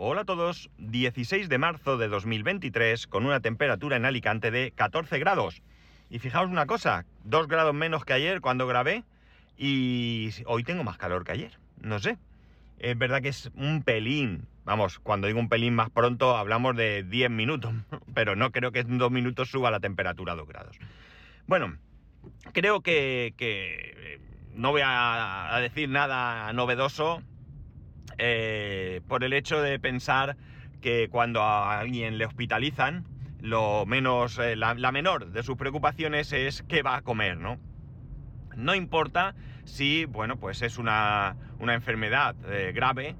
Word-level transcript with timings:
Hola 0.00 0.20
a 0.20 0.24
todos, 0.24 0.70
16 0.78 1.48
de 1.48 1.58
marzo 1.58 1.98
de 1.98 2.06
2023 2.06 3.08
con 3.08 3.26
una 3.26 3.40
temperatura 3.40 3.96
en 3.96 4.04
Alicante 4.04 4.52
de 4.52 4.70
14 4.70 5.18
grados. 5.18 5.60
Y 6.08 6.20
fijaos 6.20 6.48
una 6.48 6.66
cosa, 6.66 7.04
2 7.24 7.48
grados 7.48 7.74
menos 7.74 8.04
que 8.04 8.12
ayer 8.12 8.40
cuando 8.40 8.68
grabé 8.68 9.02
y 9.56 10.30
hoy 10.46 10.62
tengo 10.62 10.84
más 10.84 10.98
calor 10.98 11.24
que 11.24 11.32
ayer, 11.32 11.58
no 11.82 11.98
sé. 11.98 12.16
Es 12.78 12.96
verdad 12.96 13.22
que 13.22 13.30
es 13.30 13.50
un 13.56 13.82
pelín, 13.82 14.46
vamos, 14.64 15.00
cuando 15.00 15.26
digo 15.26 15.40
un 15.40 15.48
pelín 15.48 15.74
más 15.74 15.90
pronto 15.90 16.36
hablamos 16.36 16.76
de 16.76 17.02
10 17.02 17.28
minutos, 17.30 17.74
pero 18.14 18.36
no 18.36 18.52
creo 18.52 18.70
que 18.70 18.78
en 18.78 18.98
2 18.98 19.10
minutos 19.10 19.50
suba 19.50 19.72
la 19.72 19.80
temperatura 19.80 20.34
a 20.34 20.36
2 20.36 20.46
grados. 20.46 20.78
Bueno, 21.48 21.76
creo 22.52 22.82
que, 22.82 23.34
que 23.36 24.20
no 24.54 24.70
voy 24.70 24.82
a 24.84 25.58
decir 25.60 25.88
nada 25.88 26.52
novedoso, 26.52 27.20
eh, 28.18 29.00
por 29.06 29.24
el 29.24 29.32
hecho 29.32 29.62
de 29.62 29.78
pensar 29.78 30.36
que 30.80 31.08
cuando 31.08 31.42
a 31.42 31.78
alguien 31.78 32.18
le 32.18 32.26
hospitalizan, 32.26 33.04
lo 33.40 33.86
menos, 33.86 34.38
eh, 34.38 34.56
la, 34.56 34.74
menor 34.92 35.30
de 35.30 35.42
sus 35.42 35.56
preocupaciones 35.56 36.32
es 36.32 36.62
qué 36.68 36.82
va 36.82 36.96
a 36.96 37.02
comer, 37.02 37.36
¿no? 37.36 37.58
No 38.56 38.74
importa 38.74 39.34
si, 39.64 40.04
bueno, 40.04 40.36
pues 40.36 40.62
es 40.62 40.78
una, 40.78 41.36
una 41.60 41.74
enfermedad 41.74 42.34
eh, 42.50 42.72
grave 42.74 43.14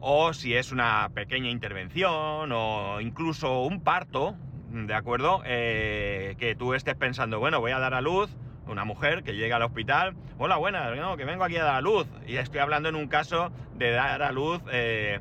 o 0.00 0.34
si 0.34 0.54
es 0.54 0.72
una 0.72 1.08
pequeña 1.14 1.48
intervención 1.48 2.52
o 2.52 3.00
incluso 3.00 3.62
un 3.62 3.80
parto, 3.82 4.36
¿de 4.70 4.94
acuerdo? 4.94 5.40
que 5.42 6.56
tú 6.58 6.74
estés 6.74 6.96
pensando, 6.96 7.38
bueno, 7.38 7.60
voy 7.60 7.72
a 7.72 7.78
dar 7.78 7.94
a 7.94 8.02
luz, 8.02 8.36
una 8.66 8.84
mujer 8.84 9.22
que 9.22 9.34
llega 9.34 9.56
al 9.56 9.62
hospital, 9.62 10.14
hola, 10.38 10.56
buenas, 10.56 10.90
que 11.16 11.24
vengo 11.24 11.44
aquí 11.44 11.56
a 11.56 11.64
dar 11.64 11.76
a 11.76 11.80
luz. 11.80 12.06
Y 12.26 12.36
estoy 12.36 12.60
hablando 12.60 12.88
en 12.88 12.94
un 12.94 13.08
caso 13.08 13.52
de 13.76 13.90
dar 13.90 14.22
a 14.22 14.32
luz, 14.32 14.62
eh, 14.70 15.20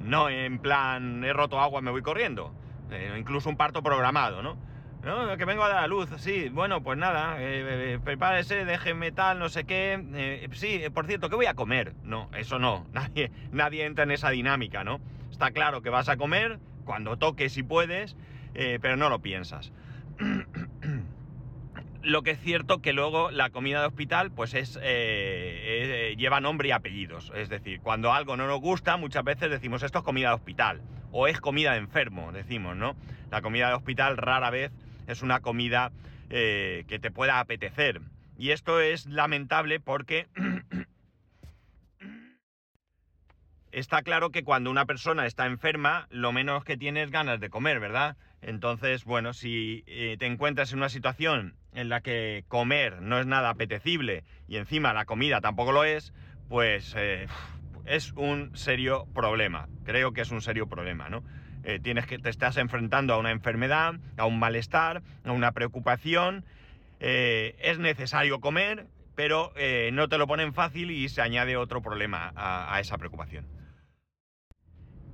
no 0.00 0.28
en 0.28 0.58
plan, 0.58 1.24
he 1.24 1.32
roto 1.32 1.60
agua, 1.60 1.80
me 1.80 1.90
voy 1.90 2.02
corriendo. 2.02 2.52
Eh, 2.90 3.16
incluso 3.18 3.48
un 3.48 3.56
parto 3.56 3.82
programado, 3.82 4.42
¿no? 4.42 4.56
No, 5.04 5.34
que 5.38 5.46
vengo 5.46 5.64
a 5.64 5.68
dar 5.68 5.78
a 5.78 5.86
luz, 5.86 6.10
sí, 6.18 6.50
bueno, 6.50 6.82
pues 6.82 6.98
nada, 6.98 7.36
eh, 7.38 7.98
prepárese, 8.04 8.66
déjeme 8.66 9.12
tal, 9.12 9.38
no 9.38 9.48
sé 9.48 9.64
qué. 9.64 10.48
sí, 10.52 10.82
por 10.92 11.06
cierto, 11.06 11.30
¿qué 11.30 11.36
voy 11.36 11.46
a 11.46 11.54
comer? 11.54 11.94
No, 12.02 12.28
eso 12.36 12.58
no, 12.58 12.86
nadie, 12.92 13.30
nadie 13.50 13.86
entra 13.86 14.04
en 14.04 14.10
esa 14.10 14.28
dinámica, 14.28 14.84
¿no? 14.84 15.00
Está 15.30 15.52
claro 15.52 15.80
que 15.80 15.88
vas 15.88 16.10
a 16.10 16.18
comer 16.18 16.58
cuando 16.84 17.16
toques 17.16 17.52
si 17.54 17.62
puedes, 17.62 18.14
pero 18.52 18.96
no 18.96 19.08
lo 19.08 19.20
piensas. 19.20 19.72
Lo 22.02 22.22
que 22.22 22.30
es 22.30 22.40
cierto 22.40 22.80
que 22.80 22.94
luego 22.94 23.30
la 23.30 23.50
comida 23.50 23.80
de 23.80 23.86
hospital 23.86 24.30
pues 24.30 24.54
es, 24.54 24.76
eh, 24.76 24.80
eh, 24.82 26.14
lleva 26.16 26.40
nombre 26.40 26.68
y 26.68 26.72
apellidos. 26.72 27.30
Es 27.34 27.50
decir, 27.50 27.80
cuando 27.80 28.14
algo 28.14 28.38
no 28.38 28.46
nos 28.46 28.60
gusta, 28.60 28.96
muchas 28.96 29.22
veces 29.22 29.50
decimos 29.50 29.82
esto 29.82 29.98
es 29.98 30.04
comida 30.04 30.28
de 30.28 30.36
hospital 30.36 30.80
o 31.12 31.26
es 31.26 31.40
comida 31.40 31.72
de 31.72 31.78
enfermo, 31.78 32.32
decimos, 32.32 32.74
¿no? 32.74 32.96
La 33.30 33.42
comida 33.42 33.68
de 33.68 33.74
hospital 33.74 34.16
rara 34.16 34.48
vez 34.48 34.72
es 35.08 35.20
una 35.20 35.40
comida 35.40 35.92
eh, 36.30 36.84
que 36.88 36.98
te 36.98 37.10
pueda 37.10 37.38
apetecer. 37.38 38.00
Y 38.38 38.52
esto 38.52 38.80
es 38.80 39.04
lamentable 39.04 39.78
porque 39.78 40.26
está 43.72 44.00
claro 44.00 44.30
que 44.30 44.42
cuando 44.42 44.70
una 44.70 44.86
persona 44.86 45.26
está 45.26 45.44
enferma, 45.44 46.06
lo 46.08 46.32
menos 46.32 46.64
que 46.64 46.78
tiene 46.78 47.02
es 47.02 47.10
ganas 47.10 47.40
de 47.40 47.50
comer, 47.50 47.78
¿verdad? 47.78 48.16
Entonces, 48.40 49.04
bueno, 49.04 49.34
si 49.34 49.84
te 49.86 50.24
encuentras 50.24 50.72
en 50.72 50.78
una 50.78 50.88
situación 50.88 51.59
en 51.74 51.88
la 51.88 52.00
que 52.00 52.44
comer 52.48 53.00
no 53.00 53.18
es 53.18 53.26
nada 53.26 53.50
apetecible 53.50 54.24
y 54.48 54.56
encima 54.56 54.92
la 54.92 55.04
comida 55.04 55.40
tampoco 55.40 55.72
lo 55.72 55.84
es, 55.84 56.12
pues 56.48 56.94
eh, 56.96 57.26
es 57.86 58.12
un 58.12 58.56
serio 58.56 59.06
problema. 59.14 59.68
Creo 59.84 60.12
que 60.12 60.20
es 60.22 60.30
un 60.30 60.42
serio 60.42 60.68
problema, 60.68 61.08
¿no? 61.08 61.22
Eh, 61.62 61.78
tienes 61.80 62.06
que, 62.06 62.18
te 62.18 62.30
estás 62.30 62.56
enfrentando 62.56 63.14
a 63.14 63.18
una 63.18 63.30
enfermedad, 63.30 63.94
a 64.16 64.26
un 64.26 64.38
malestar, 64.38 65.02
a 65.24 65.32
una 65.32 65.52
preocupación. 65.52 66.44
Eh, 66.98 67.56
es 67.60 67.78
necesario 67.78 68.40
comer, 68.40 68.86
pero 69.14 69.52
no 69.92 70.08
te 70.08 70.16
lo 70.16 70.26
ponen 70.26 70.54
fácil 70.54 70.90
y 70.90 71.08
se 71.10 71.20
añade 71.20 71.56
otro 71.56 71.82
problema 71.82 72.32
a, 72.34 72.74
a 72.74 72.80
esa 72.80 72.96
preocupación. 72.96 73.46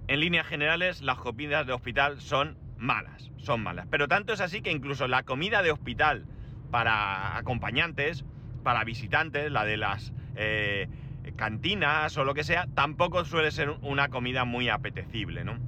En 0.07 0.21
líneas 0.21 0.47
generales, 0.47 1.03
las 1.03 1.19
comidas 1.19 1.67
de 1.67 1.73
hospital 1.73 2.21
son 2.21 2.57
malas, 2.79 3.33
son 3.39 3.63
malas. 3.63 3.89
Pero 3.91 4.07
tanto 4.07 4.33
es 4.33 4.41
así 4.41 4.63
que 4.63 4.71
incluso 4.71 5.09
la 5.09 5.25
comida 5.25 5.63
de 5.63 5.73
hospital 5.73 6.27
para 6.71 7.37
acompañantes, 7.37 8.25
para 8.63 8.85
visitantes, 8.85 9.51
la 9.51 9.65
de 9.65 9.77
las 9.77 10.13
eh, 10.35 10.89
cantinas 11.37 12.17
o 12.17 12.25
lo 12.25 12.35
que 12.35 12.45
sea, 12.45 12.67
tampoco 12.75 13.25
suele 13.25 13.51
ser 13.51 13.71
una 13.83 14.09
comida 14.09 14.45
muy 14.45 14.69
apetecible, 14.69 15.45
¿no? 15.45 15.59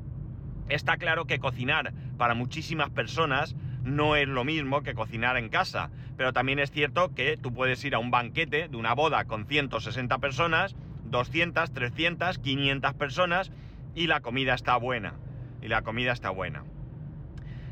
Está 0.68 0.96
claro 0.96 1.26
que 1.26 1.38
cocinar 1.38 1.92
para 2.18 2.34
muchísimas 2.34 2.90
personas 2.90 3.56
no 3.84 4.16
es 4.16 4.28
lo 4.28 4.44
mismo 4.44 4.82
que 4.82 4.94
cocinar 4.94 5.36
en 5.36 5.48
casa, 5.48 5.90
pero 6.16 6.32
también 6.32 6.58
es 6.58 6.70
cierto 6.70 7.14
que 7.14 7.36
tú 7.36 7.52
puedes 7.54 7.82
ir 7.84 7.94
a 7.94 7.98
un 7.98 8.10
banquete 8.10 8.68
de 8.68 8.76
una 8.76 8.94
boda 8.94 9.24
con 9.24 9.46
160 9.46 10.18
personas, 10.18 10.76
200, 11.04 11.72
300, 11.72 12.38
500 12.38 12.94
personas 12.94 13.52
y 13.94 14.06
la 14.08 14.20
comida 14.20 14.54
está 14.54 14.76
buena. 14.76 15.14
Y 15.62 15.68
la 15.68 15.82
comida 15.82 16.12
está 16.12 16.30
buena. 16.30 16.64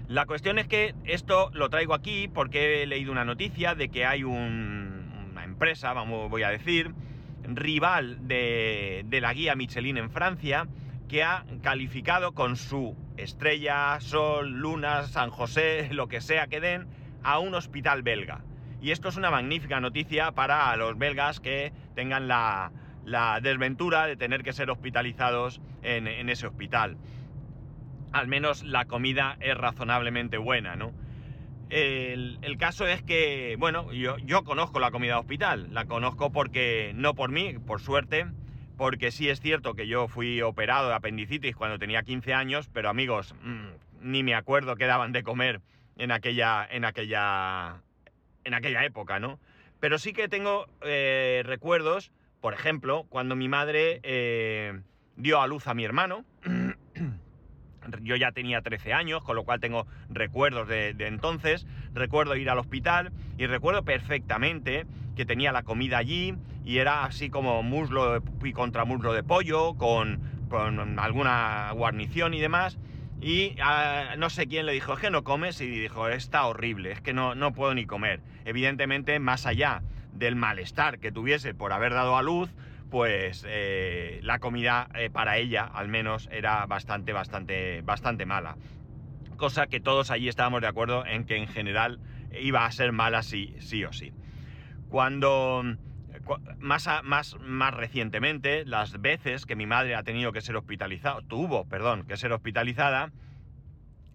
La 0.08 0.24
cuestión 0.24 0.60
es 0.60 0.68
que 0.68 0.94
esto 1.04 1.50
lo 1.52 1.68
traigo 1.68 1.92
aquí 1.92 2.28
porque 2.28 2.82
he 2.82 2.86
leído 2.86 3.10
una 3.10 3.24
noticia 3.24 3.74
de 3.74 3.88
que 3.88 4.06
hay 4.06 4.22
una 4.22 5.42
empresa, 5.42 5.92
vamos, 5.94 6.30
voy 6.30 6.44
a 6.44 6.50
decir, 6.50 6.94
rival 7.42 8.28
de, 8.28 9.04
la 9.20 9.32
guía 9.32 9.56
Michelin 9.56 9.96
en 9.96 10.10
Francia, 10.10 10.68
que 11.08 11.24
ha 11.24 11.44
calificado 11.60 12.34
con 12.34 12.54
su 12.56 12.96
estrella, 13.16 13.98
sol, 13.98 14.50
luna, 14.50 15.02
San 15.04 15.30
José, 15.30 15.88
lo 15.92 16.06
que 16.06 16.20
sea 16.20 16.46
que 16.46 16.60
den, 16.60 16.86
a 17.24 17.40
un 17.40 17.56
hospital 17.56 18.02
belga. 18.02 18.42
Y 18.80 18.92
esto 18.92 19.08
es 19.08 19.16
una 19.16 19.32
magnífica 19.32 19.80
noticia 19.80 20.30
para 20.30 20.76
los 20.76 20.96
belgas 20.96 21.40
que 21.40 21.72
tengan 21.96 22.28
la, 22.28 22.70
desventura 23.42 24.06
de 24.06 24.16
tener 24.16 24.44
que 24.44 24.52
ser 24.52 24.70
hospitalizados 24.70 25.60
en 25.82 26.28
ese 26.28 26.46
hospital 26.46 26.96
al 28.18 28.28
menos 28.28 28.62
la 28.62 28.86
comida 28.86 29.36
es 29.40 29.56
razonablemente 29.56 30.38
buena, 30.38 30.76
¿no? 30.76 30.92
El, 31.68 32.56
caso 32.58 32.86
es 32.86 33.02
que, 33.02 33.56
bueno, 33.58 33.92
yo, 33.92 34.44
conozco 34.44 34.78
la 34.78 34.90
comida 34.90 35.18
hospital, 35.18 35.68
la 35.72 35.84
conozco 35.84 36.30
porque, 36.30 36.92
no 36.94 37.14
por 37.14 37.30
mí, 37.30 37.58
por 37.58 37.80
suerte, 37.80 38.26
porque 38.76 39.10
sí 39.10 39.28
es 39.28 39.40
cierto 39.40 39.74
que 39.74 39.86
yo 39.86 40.08
fui 40.08 40.40
operado 40.42 40.88
de 40.88 40.94
apendicitis 40.94 41.56
cuando 41.56 41.78
tenía 41.78 42.02
15 42.02 42.32
años, 42.34 42.70
pero 42.72 42.88
amigos, 42.88 43.34
mmm, 43.42 43.66
ni 44.00 44.22
me 44.22 44.34
acuerdo 44.34 44.76
qué 44.76 44.86
daban 44.86 45.12
de 45.12 45.22
comer 45.22 45.60
en 45.98 46.12
aquella, 46.12 46.66
en 46.70 46.84
aquella, 46.84 47.82
en 48.44 48.54
aquella 48.54 48.84
época, 48.84 49.18
¿no? 49.18 49.40
Pero 49.80 49.98
sí 49.98 50.12
que 50.12 50.28
tengo 50.28 50.66
eh, 50.82 51.42
recuerdos, 51.44 52.12
por 52.40 52.54
ejemplo, 52.54 53.04
cuando 53.08 53.34
mi 53.34 53.48
madre 53.48 54.00
eh, 54.04 54.80
dio 55.16 55.40
a 55.40 55.46
luz 55.46 55.66
a 55.66 55.74
mi 55.74 55.84
hermano, 55.84 56.24
yo 58.02 58.16
ya 58.16 58.32
tenía 58.32 58.62
13 58.62 58.92
años, 58.92 59.22
con 59.22 59.36
lo 59.36 59.44
cual 59.44 59.60
tengo 59.60 59.86
recuerdos 60.08 60.68
de, 60.68 60.94
entonces, 60.98 61.66
recuerdo 61.94 62.36
ir 62.36 62.50
al 62.50 62.58
hospital 62.58 63.12
y 63.38 63.46
recuerdo 63.46 63.84
perfectamente 63.84 64.86
que 65.16 65.24
tenía 65.24 65.52
la 65.52 65.62
comida 65.62 65.98
allí 65.98 66.34
y 66.64 66.78
era 66.78 67.04
así 67.04 67.30
como 67.30 67.62
muslo 67.62 68.22
y 68.42 68.52
contramuslo 68.52 69.12
de 69.12 69.22
pollo 69.22 69.74
con, 69.74 70.20
con 70.48 70.98
alguna 70.98 71.70
guarnición 71.72 72.34
y 72.34 72.40
demás. 72.40 72.78
Y 73.20 73.56
ah, 73.62 74.14
no 74.18 74.28
sé 74.28 74.46
quién 74.46 74.66
le 74.66 74.72
dijo, 74.72 74.92
es 74.92 75.00
que 75.00 75.10
no 75.10 75.24
comes, 75.24 75.60
y 75.60 75.66
dijo, 75.66 76.08
está 76.08 76.44
horrible, 76.46 76.92
es 76.92 77.00
que 77.00 77.14
no, 77.14 77.34
no 77.34 77.52
puedo 77.52 77.72
ni 77.74 77.86
comer. 77.86 78.20
Evidentemente, 78.44 79.18
más 79.18 79.46
allá 79.46 79.82
del 80.12 80.36
malestar 80.36 80.98
que 80.98 81.12
tuviese 81.12 81.54
por 81.54 81.72
haber 81.72 81.94
dado 81.94 82.16
a 82.16 82.22
luz, 82.22 82.50
pues 82.90 83.44
eh, 83.48 84.20
la 84.22 84.38
comida 84.38 84.88
eh, 84.94 85.10
para 85.10 85.38
ella 85.38 85.64
al 85.64 85.88
menos 85.88 86.28
era 86.32 86.66
bastante, 86.66 87.12
bastante, 87.12 87.82
bastante 87.82 88.26
mala. 88.26 88.56
Cosa 89.36 89.66
que 89.66 89.80
todos 89.80 90.10
allí 90.10 90.28
estábamos 90.28 90.60
de 90.60 90.68
acuerdo 90.68 91.04
en 91.04 91.24
que 91.24 91.36
en 91.36 91.46
general 91.46 92.00
iba 92.40 92.64
a 92.64 92.72
ser 92.72 92.92
mala 92.92 93.22
sí, 93.22 93.54
sí 93.60 93.84
o 93.84 93.92
sí. 93.92 94.12
Cuando 94.88 95.62
más, 96.58 96.88
más, 97.02 97.36
más 97.40 97.74
recientemente, 97.74 98.64
las 98.64 99.00
veces 99.00 99.46
que 99.46 99.56
mi 99.56 99.66
madre 99.66 99.94
ha 99.94 100.02
tenido 100.02 100.32
que 100.32 100.40
ser 100.40 100.56
hospitalizada, 100.56 101.20
tuvo, 101.28 101.66
perdón, 101.66 102.04
que 102.06 102.16
ser 102.16 102.32
hospitalizada, 102.32 103.10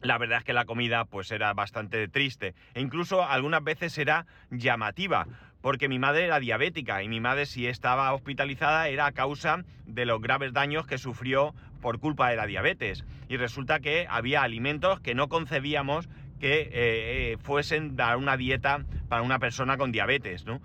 la 0.02 0.18
verdad 0.18 0.40
es 0.40 0.44
que 0.44 0.54
la 0.54 0.66
comida 0.66 1.06
pues 1.06 1.32
era 1.32 1.54
bastante 1.54 2.08
triste 2.08 2.56
e 2.74 2.82
incluso 2.82 3.24
algunas 3.24 3.64
veces 3.64 3.98
era 3.98 4.26
llamativa 4.50 5.28
porque 5.62 5.88
mi 5.88 6.00
madre 6.00 6.26
era 6.26 6.40
diabética 6.40 7.04
y 7.04 7.08
mi 7.08 7.20
madre 7.20 7.46
si 7.46 7.68
estaba 7.68 8.14
hospitalizada 8.14 8.88
era 8.88 9.06
a 9.06 9.12
causa 9.12 9.64
de 9.86 10.06
los 10.06 10.22
graves 10.22 10.54
daños 10.54 10.88
que 10.88 10.98
sufrió 10.98 11.54
por 11.82 12.00
culpa 12.00 12.30
de 12.30 12.36
la 12.36 12.46
diabetes. 12.46 13.06
Y 13.30 13.38
resulta 13.38 13.80
que 13.80 14.08
había 14.10 14.42
alimentos 14.42 15.00
que 15.00 15.16
no 15.16 15.30
concebíamos 15.30 16.10
que 16.40 16.62
eh, 16.62 16.72
eh, 16.74 17.38
fuesen 17.42 17.96
dar 17.96 18.18
una 18.18 18.36
dieta 18.36 18.84
para 19.08 19.22
una 19.22 19.40
persona 19.40 19.78
con 19.78 19.92
diabetes, 19.92 20.46
¿no? 20.46 20.60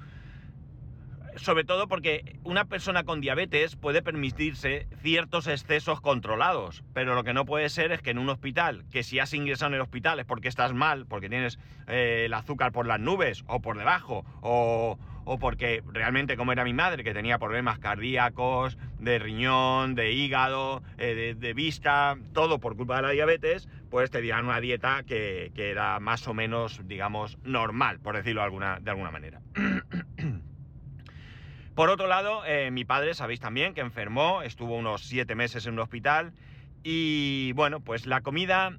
Sobre 1.36 1.64
todo 1.64 1.86
porque 1.86 2.38
una 2.44 2.64
persona 2.64 3.04
con 3.04 3.20
diabetes 3.20 3.76
puede 3.76 4.02
permitirse 4.02 4.86
ciertos 5.02 5.46
excesos 5.46 6.00
controlados, 6.00 6.82
pero 6.94 7.14
lo 7.14 7.24
que 7.24 7.34
no 7.34 7.44
puede 7.44 7.68
ser 7.68 7.92
es 7.92 8.00
que 8.00 8.10
en 8.10 8.18
un 8.18 8.28
hospital, 8.28 8.84
que 8.90 9.02
si 9.02 9.18
has 9.18 9.32
ingresado 9.34 9.68
en 9.68 9.74
el 9.74 9.80
hospital 9.82 10.18
es 10.18 10.26
porque 10.26 10.48
estás 10.48 10.72
mal, 10.72 11.06
porque 11.06 11.28
tienes 11.28 11.58
eh, 11.86 12.24
el 12.26 12.34
azúcar 12.34 12.72
por 12.72 12.86
las 12.86 13.00
nubes 13.00 13.44
o 13.46 13.60
por 13.60 13.78
debajo, 13.78 14.24
o, 14.40 14.98
porque 15.40 15.82
realmente 15.92 16.36
como 16.36 16.52
era 16.52 16.64
mi 16.64 16.72
madre, 16.72 17.02
que 17.02 17.12
tenía 17.12 17.38
problemas 17.38 17.78
cardíacos, 17.80 18.78
de 19.00 19.18
riñón, 19.18 19.94
de 19.94 20.12
hígado, 20.12 20.82
eh, 20.98 21.34
de, 21.36 21.54
vista, 21.54 22.16
todo 22.32 22.60
por 22.60 22.76
culpa 22.76 22.96
de 22.96 23.02
la 23.02 23.10
diabetes, 23.10 23.68
pues 23.90 24.10
te 24.10 24.20
dieran 24.20 24.44
una 24.44 24.60
dieta 24.60 25.02
que, 25.02 25.50
era 25.56 25.98
más 25.98 26.28
o 26.28 26.34
menos, 26.34 26.80
digamos, 26.86 27.38
normal, 27.42 27.98
por 27.98 28.16
decirlo 28.16 28.42
alguna, 28.42 28.78
de 28.80 28.90
alguna 28.90 29.10
manera. 29.10 29.40
Por 31.76 31.90
otro 31.90 32.06
lado, 32.06 32.42
eh, 32.46 32.70
mi 32.70 32.86
padre, 32.86 33.12
sabéis 33.12 33.38
también, 33.38 33.74
que 33.74 33.82
enfermó, 33.82 34.40
estuvo 34.40 34.74
unos 34.76 35.02
siete 35.02 35.34
meses 35.34 35.66
en 35.66 35.74
un 35.74 35.80
hospital 35.80 36.32
y 36.82 37.52
bueno, 37.52 37.80
pues 37.80 38.06
la 38.06 38.22
comida, 38.22 38.78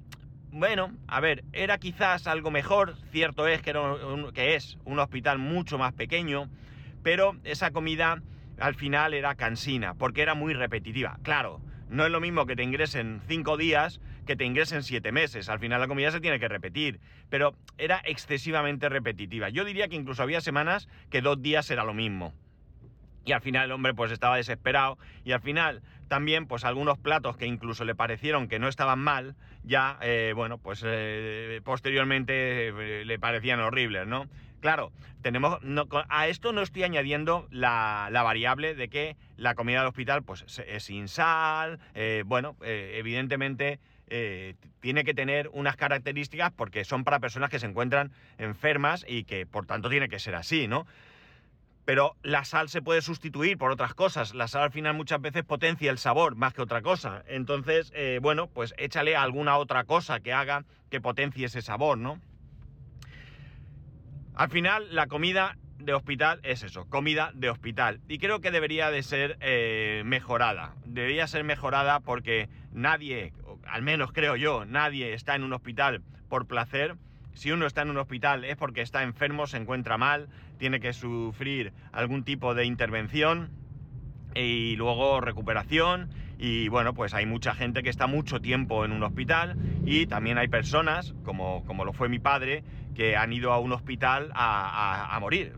bueno, 0.50 0.90
a 1.06 1.20
ver, 1.20 1.44
era 1.52 1.78
quizás 1.78 2.26
algo 2.26 2.50
mejor, 2.50 2.96
cierto 3.12 3.46
es 3.46 3.62
que, 3.62 3.72
que 4.34 4.56
es 4.56 4.78
un 4.84 4.98
hospital 4.98 5.38
mucho 5.38 5.78
más 5.78 5.92
pequeño, 5.92 6.50
pero 7.04 7.36
esa 7.44 7.70
comida 7.70 8.20
al 8.58 8.74
final 8.74 9.14
era 9.14 9.36
cansina, 9.36 9.94
porque 9.94 10.22
era 10.22 10.34
muy 10.34 10.52
repetitiva. 10.52 11.20
Claro, 11.22 11.60
no 11.88 12.04
es 12.04 12.10
lo 12.10 12.18
mismo 12.20 12.46
que 12.46 12.56
te 12.56 12.64
ingresen 12.64 13.20
cinco 13.28 13.56
días 13.56 14.00
que 14.26 14.34
te 14.34 14.44
ingresen 14.44 14.82
siete 14.82 15.12
meses. 15.12 15.48
Al 15.48 15.60
final 15.60 15.80
la 15.80 15.86
comida 15.86 16.10
se 16.10 16.20
tiene 16.20 16.40
que 16.40 16.48
repetir, 16.48 16.98
pero 17.30 17.54
era 17.78 18.02
excesivamente 18.04 18.88
repetitiva. 18.88 19.50
Yo 19.50 19.64
diría 19.64 19.86
que 19.86 19.94
incluso 19.94 20.24
había 20.24 20.40
semanas 20.40 20.88
que 21.10 21.20
dos 21.22 21.40
días 21.40 21.70
era 21.70 21.84
lo 21.84 21.94
mismo. 21.94 22.34
Y 23.28 23.32
al 23.32 23.42
final 23.42 23.66
el 23.66 23.72
hombre 23.72 23.92
pues 23.92 24.10
estaba 24.10 24.38
desesperado 24.38 24.96
y 25.22 25.32
al 25.32 25.42
final 25.42 25.82
también 26.08 26.46
pues 26.46 26.64
algunos 26.64 26.96
platos 26.96 27.36
que 27.36 27.44
incluso 27.44 27.84
le 27.84 27.94
parecieron 27.94 28.48
que 28.48 28.58
no 28.58 28.68
estaban 28.68 29.00
mal, 29.00 29.36
ya 29.64 29.98
eh, 30.00 30.32
bueno 30.34 30.56
pues 30.56 30.82
eh, 30.86 31.60
posteriormente 31.62 32.68
eh, 32.68 33.04
le 33.04 33.18
parecían 33.18 33.60
horribles, 33.60 34.06
¿no? 34.06 34.28
Claro, 34.60 34.92
tenemos 35.20 35.58
a 36.08 36.28
esto 36.28 36.54
no 36.54 36.62
estoy 36.62 36.84
añadiendo 36.84 37.46
la, 37.50 38.08
variable 38.10 38.74
de 38.74 38.88
que 38.88 39.16
la 39.36 39.54
comida 39.54 39.80
del 39.80 39.88
hospital 39.88 40.22
pues 40.22 40.46
es 40.66 40.82
sin 40.82 41.06
sal, 41.06 41.78
bueno, 42.24 42.56
evidentemente 42.62 43.78
tiene 44.80 45.04
que 45.04 45.14
tener 45.14 45.48
unas 45.52 45.76
características 45.76 46.50
porque 46.50 46.84
son 46.84 47.04
para 47.04 47.20
personas 47.20 47.50
que 47.50 47.60
se 47.60 47.66
encuentran 47.66 48.10
enfermas 48.38 49.04
y 49.06 49.24
que 49.24 49.46
por 49.46 49.66
tanto 49.66 49.90
tiene 49.90 50.08
que 50.08 50.18
ser 50.18 50.34
así, 50.34 50.66
¿no? 50.66 50.86
Pero 51.88 52.18
la 52.22 52.44
sal 52.44 52.68
se 52.68 52.82
puede 52.82 53.00
sustituir 53.00 53.56
por 53.56 53.70
otras 53.70 53.94
cosas. 53.94 54.34
La 54.34 54.46
sal 54.46 54.64
al 54.64 54.72
final 54.72 54.92
muchas 54.92 55.22
veces 55.22 55.42
potencia 55.42 55.90
el 55.90 55.96
sabor 55.96 56.36
más 56.36 56.52
que 56.52 56.60
otra 56.60 56.82
cosa. 56.82 57.24
Entonces, 57.26 57.90
eh, 57.94 58.18
bueno, 58.20 58.46
pues 58.46 58.74
échale 58.76 59.16
alguna 59.16 59.56
otra 59.56 59.84
cosa 59.84 60.20
que 60.20 60.34
haga 60.34 60.66
que 60.90 61.00
potencie 61.00 61.46
ese 61.46 61.62
sabor, 61.62 61.96
¿no? 61.96 62.20
Al 64.34 64.50
final, 64.50 64.94
la 64.94 65.06
comida 65.06 65.56
de 65.78 65.94
hospital 65.94 66.40
es 66.42 66.62
eso, 66.62 66.84
comida 66.90 67.30
de 67.32 67.48
hospital. 67.48 68.02
Y 68.06 68.18
creo 68.18 68.42
que 68.42 68.50
debería 68.50 68.90
de 68.90 69.02
ser 69.02 69.38
eh, 69.40 70.02
mejorada. 70.04 70.74
Debería 70.84 71.26
ser 71.26 71.42
mejorada 71.42 72.00
porque 72.00 72.50
nadie, 72.70 73.32
al 73.66 73.80
menos 73.80 74.12
creo 74.12 74.36
yo, 74.36 74.66
nadie 74.66 75.14
está 75.14 75.36
en 75.36 75.42
un 75.42 75.54
hospital 75.54 76.02
por 76.28 76.46
placer 76.46 76.96
si 77.38 77.52
uno 77.52 77.66
está 77.66 77.82
en 77.82 77.90
un 77.90 77.98
hospital 77.98 78.44
es 78.44 78.56
porque 78.56 78.82
está 78.82 79.04
enfermo, 79.04 79.46
se 79.46 79.56
encuentra 79.58 79.96
mal, 79.96 80.28
tiene 80.58 80.80
que 80.80 80.92
sufrir 80.92 81.72
algún 81.92 82.24
tipo 82.24 82.54
de 82.54 82.64
intervención 82.64 83.50
y 84.34 84.74
luego 84.76 85.20
recuperación. 85.20 86.10
Y 86.40 86.68
bueno, 86.68 86.94
pues 86.94 87.14
hay 87.14 87.26
mucha 87.26 87.54
gente 87.54 87.82
que 87.82 87.90
está 87.90 88.06
mucho 88.06 88.40
tiempo 88.40 88.84
en 88.84 88.92
un 88.92 89.02
hospital 89.02 89.56
y 89.84 90.06
también 90.06 90.36
hay 90.38 90.48
personas, 90.48 91.14
como, 91.24 91.64
como 91.64 91.84
lo 91.84 91.92
fue 91.92 92.08
mi 92.08 92.18
padre, 92.18 92.64
que 92.94 93.16
han 93.16 93.32
ido 93.32 93.52
a 93.52 93.58
un 93.58 93.72
hospital 93.72 94.30
a, 94.34 95.16
morir. 95.20 95.54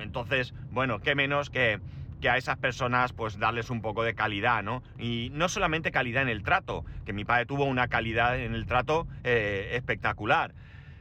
Entonces, 0.00 0.54
bueno, 0.70 1.00
qué 1.00 1.14
menos 1.16 1.50
que, 1.50 1.80
que 2.20 2.28
a 2.28 2.36
esas 2.36 2.58
personas 2.58 3.12
pues 3.12 3.38
darles 3.38 3.70
un 3.70 3.80
poco 3.80 4.02
de 4.02 4.14
calidad, 4.14 4.62
¿no? 4.62 4.82
Y 4.98 5.30
no 5.32 5.48
solamente 5.48 5.90
calidad 5.90 6.22
en 6.22 6.28
el 6.28 6.42
trato, 6.42 6.84
que 7.04 7.12
mi 7.12 7.24
padre 7.24 7.46
tuvo 7.46 7.64
una 7.64 7.88
calidad 7.88 8.38
en 8.38 8.54
el 8.54 8.66
trato 8.66 9.06
eh, 9.24 9.70
espectacular, 9.74 10.52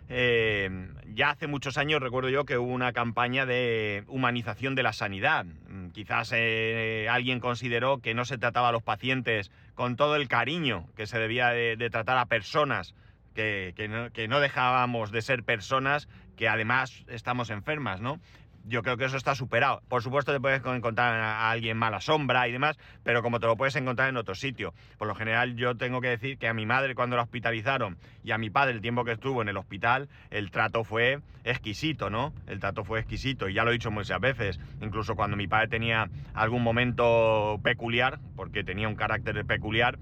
eh, 0.09 0.69
ya 1.13 1.31
hace 1.31 1.47
muchos 1.47 1.77
años 1.77 2.01
recuerdo 2.01 2.29
yo 2.29 2.45
que 2.45 2.57
hubo 2.57 2.71
una 2.71 2.93
campaña 2.93 3.45
de 3.45 4.03
humanización 4.07 4.75
de 4.75 4.83
la 4.83 4.93
sanidad. 4.93 5.45
Mm, 5.45 5.89
quizás 5.89 6.31
eh, 6.33 7.07
alguien 7.09 7.39
consideró 7.39 7.99
que 7.99 8.13
no 8.13 8.25
se 8.25 8.37
trataba 8.37 8.69
a 8.69 8.71
los 8.71 8.83
pacientes 8.83 9.51
con 9.75 9.95
todo 9.95 10.15
el 10.15 10.27
cariño 10.27 10.87
que 10.95 11.07
se 11.07 11.19
debía 11.19 11.49
de, 11.49 11.89
tratar 11.89 12.17
a 12.17 12.25
personas, 12.25 12.93
que, 13.35 13.73
no, 13.89 14.11
que 14.11 14.27
no 14.27 14.39
dejábamos 14.39 15.11
de 15.11 15.21
ser 15.21 15.43
personas 15.43 16.07
que 16.35 16.47
además 16.47 17.03
estamos 17.07 17.49
enfermas, 17.49 17.99
¿no? 18.01 18.19
Yo 18.67 18.83
creo 18.83 18.97
que 18.97 19.05
eso 19.05 19.17
está 19.17 19.35
superado. 19.35 19.81
Por 19.87 20.01
supuesto 20.01 20.33
te 20.33 20.39
puedes 20.39 20.63
encontrar 20.65 21.13
a 21.15 21.49
alguien 21.49 21.77
mala 21.77 22.01
sombra 22.01 22.47
y 22.47 22.51
demás, 22.51 22.77
pero 23.03 23.23
como 23.23 23.39
te 23.39 23.47
lo 23.47 23.55
puedes 23.55 23.75
encontrar 23.75 24.09
en 24.09 24.17
otro 24.17 24.35
sitio. 24.35 24.73
Por 24.97 25.07
lo 25.07 25.15
general 25.15 25.55
yo 25.55 25.75
tengo 25.75 26.01
que 26.01 26.09
decir 26.09 26.37
que 26.37 26.47
a 26.47 26.53
mi 26.53 26.65
madre 26.65 26.95
cuando 26.95 27.15
la 27.15 27.23
hospitalizaron 27.23 27.97
y 28.23 28.31
a 28.31 28.37
mi 28.37 28.49
padre 28.49 28.73
el 28.73 28.81
tiempo 28.81 29.05
que 29.05 29.13
estuvo 29.13 29.41
en 29.41 29.49
el 29.49 29.57
hospital, 29.57 30.09
el 30.29 30.51
trato 30.51 30.83
fue 30.83 31.19
exquisito, 31.43 32.09
¿no? 32.09 32.33
El 32.47 32.59
trato 32.59 32.83
fue 32.83 32.99
exquisito 32.99 33.47
y 33.47 33.53
ya 33.53 33.63
lo 33.63 33.69
he 33.69 33.73
dicho 33.73 33.91
muchas 33.91 34.19
veces, 34.19 34.59
incluso 34.81 35.15
cuando 35.15 35.37
mi 35.37 35.47
padre 35.47 35.69
tenía 35.69 36.09
algún 36.33 36.61
momento 36.61 37.59
peculiar, 37.63 38.19
porque 38.35 38.63
tenía 38.63 38.87
un 38.87 38.95
carácter 38.95 39.45
peculiar, 39.45 39.97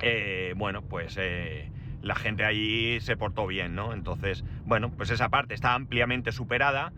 eh, 0.00 0.54
bueno, 0.56 0.82
pues... 0.82 1.16
Eh, 1.18 1.70
la 2.02 2.14
gente 2.14 2.44
allí 2.44 2.98
se 3.00 3.16
portó 3.18 3.46
bien, 3.46 3.74
¿no? 3.74 3.92
Entonces, 3.92 4.42
bueno, 4.64 4.90
pues 4.90 5.10
esa 5.10 5.28
parte 5.28 5.52
está 5.52 5.74
ampliamente 5.74 6.32
superada 6.32 6.92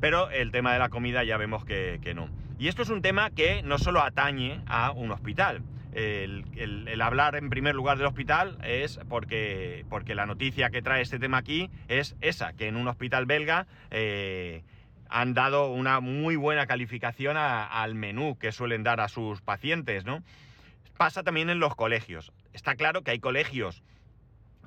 pero 0.00 0.30
el 0.30 0.50
tema 0.50 0.72
de 0.72 0.78
la 0.78 0.88
comida 0.88 1.24
ya 1.24 1.36
vemos 1.36 1.64
que, 1.64 2.12
no. 2.14 2.28
Y 2.58 2.68
esto 2.68 2.82
es 2.82 2.90
un 2.90 3.02
tema 3.02 3.30
que 3.30 3.62
no 3.62 3.78
solo 3.78 4.02
atañe 4.02 4.60
a 4.66 4.90
un 4.92 5.10
hospital. 5.10 5.62
El, 5.92 7.00
hablar 7.00 7.36
en 7.36 7.48
primer 7.48 7.74
lugar 7.74 7.96
del 7.96 8.06
hospital 8.06 8.58
es 8.62 9.00
porque, 9.08 9.84
porque 9.88 10.14
la 10.14 10.26
noticia 10.26 10.68
que 10.68 10.82
trae 10.82 11.02
este 11.02 11.18
tema 11.18 11.38
aquí 11.38 11.70
es 11.88 12.16
esa, 12.20 12.52
que 12.52 12.68
en 12.68 12.76
un 12.76 12.86
hospital 12.88 13.24
belga 13.24 13.66
eh, 13.90 14.62
han 15.08 15.32
dado 15.32 15.72
una 15.72 16.00
muy 16.00 16.36
buena 16.36 16.66
calificación 16.66 17.36
al 17.38 17.94
menú 17.94 18.36
que 18.38 18.52
suelen 18.52 18.82
dar 18.82 19.00
a 19.00 19.08
sus 19.08 19.40
pacientes, 19.40 20.04
¿no? 20.04 20.22
Pasa 20.98 21.22
también 21.22 21.48
en 21.50 21.60
los 21.60 21.74
colegios. 21.74 22.32
Está 22.52 22.74
claro 22.74 23.02
que 23.02 23.12
hay 23.12 23.18
colegios 23.18 23.82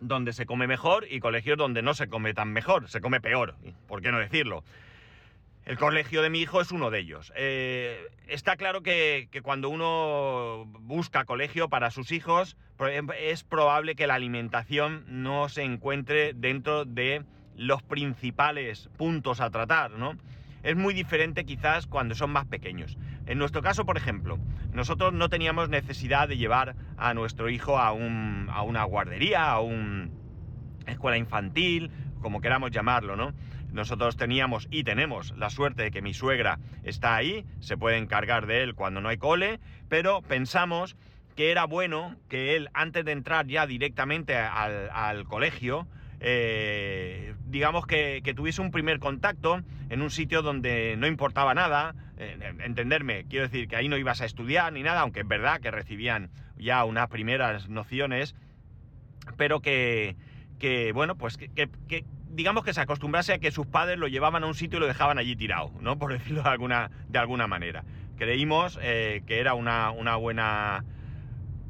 donde 0.01 0.33
se 0.33 0.45
come 0.45 0.67
mejor 0.67 1.05
y 1.09 1.19
colegios 1.19 1.57
donde 1.57 1.81
no 1.81 1.93
se 1.93 2.07
come 2.07 2.33
tan 2.33 2.53
mejor, 2.53 2.89
se 2.89 3.01
come 3.01 3.19
peor, 3.19 3.55
¿por 3.87 4.01
qué 4.01 4.11
no 4.11 4.19
decirlo? 4.19 4.63
El 5.69 5.77
colegio 5.77 6.23
de 6.23 6.31
mi 6.31 6.39
hijo 6.39 6.61
es 6.61 6.71
uno 6.71 6.89
de 6.89 6.97
ellos. 6.97 7.31
Eh, 7.35 8.01
está 8.27 8.55
claro 8.55 8.81
que, 8.81 9.29
cuando 9.43 9.69
uno 9.69 10.65
busca 10.79 11.25
colegio 11.25 11.69
para 11.69 11.91
sus 11.91 12.11
hijos, 12.11 12.57
es 13.19 13.43
probable 13.43 13.93
que 13.93 14.07
la 14.07 14.15
alimentación 14.15 15.05
no 15.07 15.47
se 15.47 15.61
encuentre 15.61 16.33
dentro 16.33 16.85
de 16.85 17.23
los 17.55 17.83
principales 17.83 18.89
puntos 18.97 19.41
a 19.41 19.51
tratar, 19.51 19.91
¿no? 19.91 20.17
Es 20.63 20.75
muy 20.75 20.95
diferente 20.95 21.45
quizás 21.45 21.85
cuando 21.85 22.15
son 22.15 22.31
más 22.31 22.47
pequeños. 22.47 22.97
En 23.27 23.37
nuestro 23.37 23.61
caso, 23.61 23.85
por 23.85 23.95
ejemplo, 23.95 24.39
nosotros 24.73 25.13
no 25.13 25.29
teníamos 25.29 25.69
necesidad 25.69 26.27
de 26.27 26.37
llevar 26.37 26.75
a 26.97 27.13
nuestro 27.13 27.47
hijo 27.47 27.77
a, 27.77 27.89
a 27.89 27.93
una 28.63 28.83
guardería, 28.85 29.51
a 29.51 29.59
una 29.59 30.09
escuela 30.87 31.17
infantil, 31.17 31.91
como 32.21 32.41
queramos 32.41 32.71
llamarlo, 32.71 33.15
¿no? 33.15 33.33
Nosotros 33.71 34.17
teníamos 34.17 34.67
y 34.71 34.83
tenemos 34.83 35.35
la 35.37 35.49
suerte 35.49 35.83
de 35.83 35.91
que 35.91 36.01
mi 36.01 36.13
suegra 36.13 36.59
está 36.83 37.15
ahí, 37.15 37.45
se 37.59 37.77
puede 37.77 37.97
encargar 37.97 38.47
de 38.47 38.63
él 38.63 38.75
cuando 38.75 39.01
no 39.01 39.09
hay 39.09 39.17
cole, 39.17 39.59
pero 39.87 40.21
pensamos 40.21 40.95
que 41.35 41.51
era 41.51 41.65
bueno 41.65 42.15
que 42.27 42.55
él, 42.55 42.69
antes 42.73 43.05
de 43.05 43.11
entrar 43.11 43.47
ya 43.47 43.65
directamente 43.67 44.35
al, 44.35 45.23
colegio, 45.25 45.87
eh, 46.19 47.33
digamos 47.45 47.85
que, 47.85 48.21
tuviese 48.35 48.61
un 48.61 48.71
primer 48.71 48.99
contacto 48.99 49.61
en 49.89 50.01
un 50.01 50.09
sitio 50.09 50.41
donde 50.41 50.95
no 50.97 51.07
importaba 51.07 51.53
nada, 51.53 51.95
entenderme, 52.17 53.23
quiero 53.29 53.45
decir 53.45 53.69
que 53.69 53.77
ahí 53.77 53.87
no 53.87 53.97
ibas 53.97 54.19
a 54.19 54.25
estudiar 54.25 54.73
ni 54.73 54.83
nada, 54.83 54.99
aunque 54.99 55.21
es 55.21 55.27
verdad 55.27 55.61
que 55.61 55.71
recibían 55.71 56.29
ya 56.57 56.83
unas 56.83 57.07
primeras 57.07 57.69
nociones, 57.69 58.35
pero 59.37 59.61
que 59.61 60.17
bueno, 60.93 61.15
pues 61.15 61.37
que, 61.37 61.69
digamos 62.29 62.63
que 62.63 62.73
se 62.73 62.81
acostumbrase 62.81 63.33
a 63.33 63.39
que 63.39 63.51
sus 63.51 63.67
padres 63.67 63.97
lo 63.97 64.07
llevaban 64.07 64.43
a 64.43 64.47
un 64.47 64.55
sitio 64.55 64.77
y 64.77 64.81
lo 64.81 64.87
dejaban 64.87 65.17
allí 65.17 65.35
tirado, 65.35 65.71
¿no? 65.81 65.97
Por 65.97 66.13
decirlo 66.13 66.43
de 66.43 66.49
alguna, 66.49 66.91
de 67.07 67.19
alguna 67.19 67.47
manera. 67.47 67.83
Creímos 68.17 68.79
eh, 68.81 69.23
que 69.25 69.39
era 69.39 69.53
una, 69.53 69.91
buena 70.15 70.83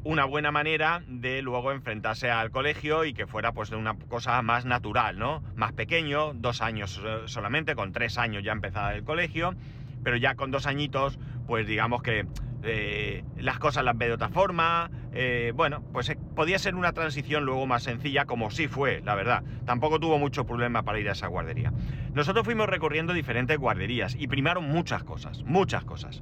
una 0.03 0.25
buena 0.25 0.51
manera 0.51 1.03
de 1.07 1.41
luego 1.41 1.71
enfrentarse 1.71 2.31
al 2.31 2.51
colegio 2.51 3.05
y 3.05 3.13
que 3.13 3.27
fuera 3.27 3.51
pues 3.51 3.71
una 3.71 3.95
cosa 3.95 4.41
más 4.41 4.65
natural, 4.65 5.19
¿no? 5.19 5.43
Más 5.55 5.73
pequeño, 5.73 6.33
dos 6.33 6.61
años 6.61 7.01
solamente, 7.25 7.75
con 7.75 7.91
tres 7.91 8.17
años 8.17 8.43
ya 8.43 8.51
empezaba 8.51 8.95
el 8.95 9.03
colegio, 9.03 9.55
pero 10.03 10.17
ya 10.17 10.35
con 10.35 10.51
dos 10.51 10.65
añitos, 10.65 11.19
pues 11.47 11.67
digamos 11.67 12.01
que 12.01 12.25
eh, 12.63 13.23
las 13.37 13.57
cosas 13.57 13.83
las 13.83 13.97
ve 13.97 14.07
de 14.07 14.13
otra 14.13 14.29
forma. 14.29 14.89
Eh, 15.13 15.53
bueno, 15.55 15.81
pues 15.93 16.09
eh, 16.09 16.17
podía 16.35 16.59
ser 16.59 16.75
una 16.75 16.91
transición 16.91 17.45
luego 17.45 17.65
más 17.65 17.83
sencilla, 17.83 18.25
como 18.25 18.51
sí 18.51 18.67
fue, 18.67 19.01
la 19.01 19.15
verdad. 19.15 19.43
Tampoco 19.65 19.99
tuvo 19.99 20.19
mucho 20.19 20.45
problema 20.45 20.83
para 20.83 20.99
ir 20.99 21.09
a 21.09 21.13
esa 21.13 21.27
guardería. 21.27 21.71
Nosotros 22.13 22.45
fuimos 22.45 22.67
recorriendo 22.67 23.13
diferentes 23.13 23.57
guarderías 23.57 24.15
y 24.15 24.27
primaron 24.27 24.65
muchas 24.65 25.03
cosas, 25.03 25.43
muchas 25.43 25.85
cosas. 25.85 26.21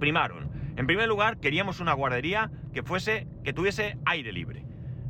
Primaron. 0.00 0.50
En 0.76 0.86
primer 0.86 1.08
lugar, 1.08 1.38
queríamos 1.38 1.80
una 1.80 1.92
guardería 1.92 2.50
que 2.72 2.82
fuese, 2.82 3.26
que 3.44 3.52
tuviese 3.52 3.98
aire 4.06 4.32
libre. 4.32 4.64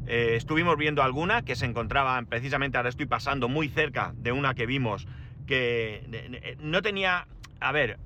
estuvimos 0.06 0.78
viendo 0.78 1.02
alguna 1.02 1.42
que 1.42 1.54
se 1.54 1.66
encontraban, 1.66 2.24
precisamente 2.24 2.78
ahora 2.78 2.88
estoy 2.88 3.04
pasando 3.04 3.48
muy 3.48 3.68
cerca 3.68 4.14
de 4.16 4.32
una 4.32 4.54
que 4.54 4.64
vimos 4.64 5.06
que 5.46 6.56
no 6.60 6.80
tenía, 6.80 7.26
a 7.60 7.72
ver, 7.72 7.98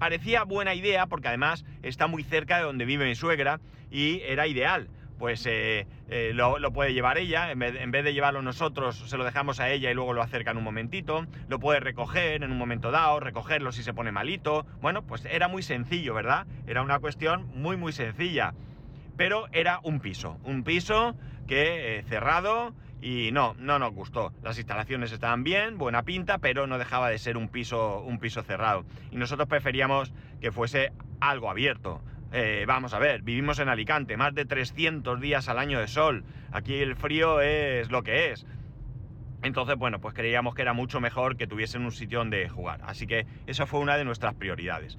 parecía 0.00 0.44
buena 0.44 0.74
idea 0.74 1.06
porque 1.06 1.28
además 1.28 1.64
está 1.82 2.06
muy 2.06 2.24
cerca 2.24 2.56
de 2.56 2.64
donde 2.64 2.86
vive 2.86 3.04
mi 3.04 3.14
suegra 3.14 3.60
y 3.90 4.22
era 4.22 4.46
ideal. 4.48 4.88
Pues 5.18 5.44
eh, 5.44 5.86
eh, 6.08 6.32
lo, 6.32 6.72
puede 6.72 6.94
llevar 6.94 7.18
ella, 7.18 7.52
en 7.52 7.58
vez, 7.58 8.04
de 8.04 8.14
llevarlo 8.14 8.40
nosotros, 8.40 8.96
se 8.96 9.18
lo 9.18 9.24
dejamos 9.24 9.60
a 9.60 9.68
ella 9.68 9.90
y 9.90 9.94
luego 9.94 10.14
lo 10.14 10.22
acerca 10.22 10.52
en 10.52 10.56
un 10.56 10.64
momentito. 10.64 11.26
Lo 11.48 11.60
puede 11.60 11.80
recoger 11.80 12.42
en 12.42 12.50
un 12.50 12.56
momento 12.56 12.90
dado, 12.90 13.20
recogerlo 13.20 13.70
si 13.72 13.82
se 13.82 13.92
pone 13.92 14.10
malito. 14.10 14.64
Bueno, 14.80 15.02
pues 15.02 15.26
era 15.26 15.46
muy 15.48 15.62
sencillo, 15.62 16.14
¿verdad? 16.14 16.46
Era 16.66 16.80
una 16.80 16.98
cuestión 16.98 17.50
muy, 17.54 17.76
muy 17.76 17.92
sencilla. 17.92 18.54
Pero 19.18 19.48
era 19.52 19.80
un 19.82 20.00
piso, 20.00 20.38
un 20.44 20.64
piso 20.64 21.14
que 21.46 21.98
eh, 21.98 22.02
cerrado 22.08 22.72
y 23.02 23.30
no, 23.32 23.54
no 23.58 23.78
nos 23.78 23.92
gustó. 23.92 24.32
Las 24.42 24.58
instalaciones 24.58 25.12
estaban 25.12 25.42
bien, 25.42 25.78
buena 25.78 26.02
pinta, 26.02 26.38
pero 26.38 26.66
no 26.66 26.78
dejaba 26.78 27.08
de 27.08 27.18
ser 27.18 27.36
un 27.36 27.48
piso, 27.48 28.00
un 28.00 28.18
piso 28.18 28.42
cerrado. 28.42 28.84
Y 29.10 29.16
nosotros 29.16 29.48
preferíamos 29.48 30.12
que 30.40 30.52
fuese 30.52 30.92
algo 31.20 31.50
abierto. 31.50 32.02
Eh, 32.32 32.64
vamos 32.66 32.94
a 32.94 32.98
ver, 32.98 33.22
vivimos 33.22 33.58
en 33.58 33.68
Alicante, 33.68 34.16
más 34.16 34.34
de 34.34 34.44
300 34.44 35.20
días 35.20 35.48
al 35.48 35.58
año 35.58 35.80
de 35.80 35.88
sol. 35.88 36.24
Aquí 36.52 36.76
el 36.76 36.94
frío 36.94 37.40
es 37.40 37.90
lo 37.90 38.02
que 38.02 38.32
es. 38.32 38.46
Entonces, 39.42 39.76
bueno, 39.76 40.00
pues 40.00 40.14
creíamos 40.14 40.54
que 40.54 40.62
era 40.62 40.74
mucho 40.74 41.00
mejor 41.00 41.36
que 41.36 41.46
tuviesen 41.46 41.84
un 41.84 41.92
sitio 41.92 42.18
donde 42.18 42.48
jugar. 42.48 42.80
Así 42.84 43.06
que 43.06 43.26
esa 43.46 43.66
fue 43.66 43.80
una 43.80 43.96
de 43.96 44.04
nuestras 44.04 44.34
prioridades. 44.34 44.98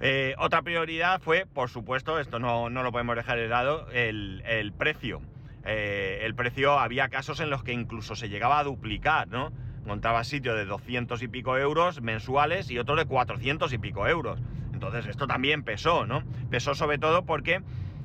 Eh, 0.00 0.34
otra 0.38 0.62
prioridad 0.62 1.20
fue, 1.20 1.44
por 1.44 1.68
supuesto, 1.68 2.18
esto 2.20 2.38
no, 2.38 2.70
lo 2.70 2.92
podemos 2.92 3.16
dejar 3.16 3.38
de 3.38 3.48
lado, 3.48 3.90
el, 3.90 4.42
el 4.46 4.72
precio. 4.72 5.20
Eh, 5.64 6.20
el 6.22 6.34
precio 6.34 6.78
había 6.78 7.08
casos 7.08 7.40
en 7.40 7.50
los 7.50 7.62
que 7.62 7.72
incluso 7.72 8.16
se 8.16 8.28
llegaba 8.28 8.58
a 8.58 8.64
duplicar, 8.64 9.28
¿no? 9.28 9.52
Montaba 9.84 10.24
sitio 10.24 10.54
de 10.54 10.64
200 10.64 11.22
y 11.22 11.28
pico 11.28 11.56
euros 11.56 12.00
mensuales 12.02 12.70
y 12.70 12.78
otro 12.78 12.96
de 12.96 13.06
400 13.06 13.72
y 13.72 13.78
pico 13.78 14.06
euros. 14.06 14.40
Entonces 14.72 15.06
esto 15.06 15.26
también 15.26 15.62
pesó, 15.62 16.06
¿no? 16.06 16.22
Pesó 16.50 16.74
sobre 16.74 16.98
todo 16.98 17.24
porque 17.24 17.62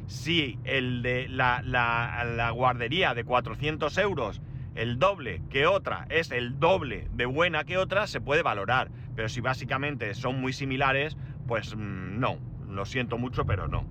si 0.08 0.60
el 0.64 1.02
de 1.02 1.28
la, 1.30 1.62
la 1.64 2.50
guardería 2.52 3.14
de 3.14 3.24
400 3.24 3.98
euros, 3.98 4.42
el 4.76 5.00
doble 5.00 5.42
que 5.50 5.68
otra 5.68 6.06
es 6.10 6.32
el 6.32 6.60
doble 6.60 7.08
de 7.14 7.26
buena 7.26 7.64
que 7.64 7.78
otra, 7.78 8.08
se 8.08 8.22
puede 8.22 8.44
valorar. 8.44 8.90
Pero 9.16 9.30
si 9.30 9.42
básicamente 9.42 10.14
son 10.14 10.42
muy 10.42 10.54
similares, 10.54 11.18
pues 11.48 11.76
mm, 11.76 12.20
no, 12.20 12.38
lo 12.70 12.86
siento 12.86 13.18
mucho, 13.18 13.46
pero 13.46 13.68
no. 13.68 13.86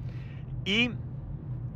Y 0.64 0.90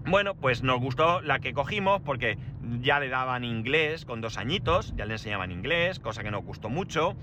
bueno, 0.07 0.35
pues 0.35 0.63
nos 0.63 0.81
gustó 0.81 1.21
la 1.21 1.39
que 1.39 1.53
cogimos 1.53 2.01
porque 2.01 2.39
ya 2.81 3.01
le 3.01 3.09
daban 3.09 3.45
inglés 3.45 4.05
con 4.05 4.21
dos 4.21 4.39
añitos, 4.39 4.95
ya 4.97 5.05
le 5.07 5.15
enseñaban 5.15 5.53
inglés, 5.53 5.99
cosa 5.99 6.23
que 6.23 6.31
nos 6.31 6.45
gustó 6.45 6.69
mucho. 6.69 7.17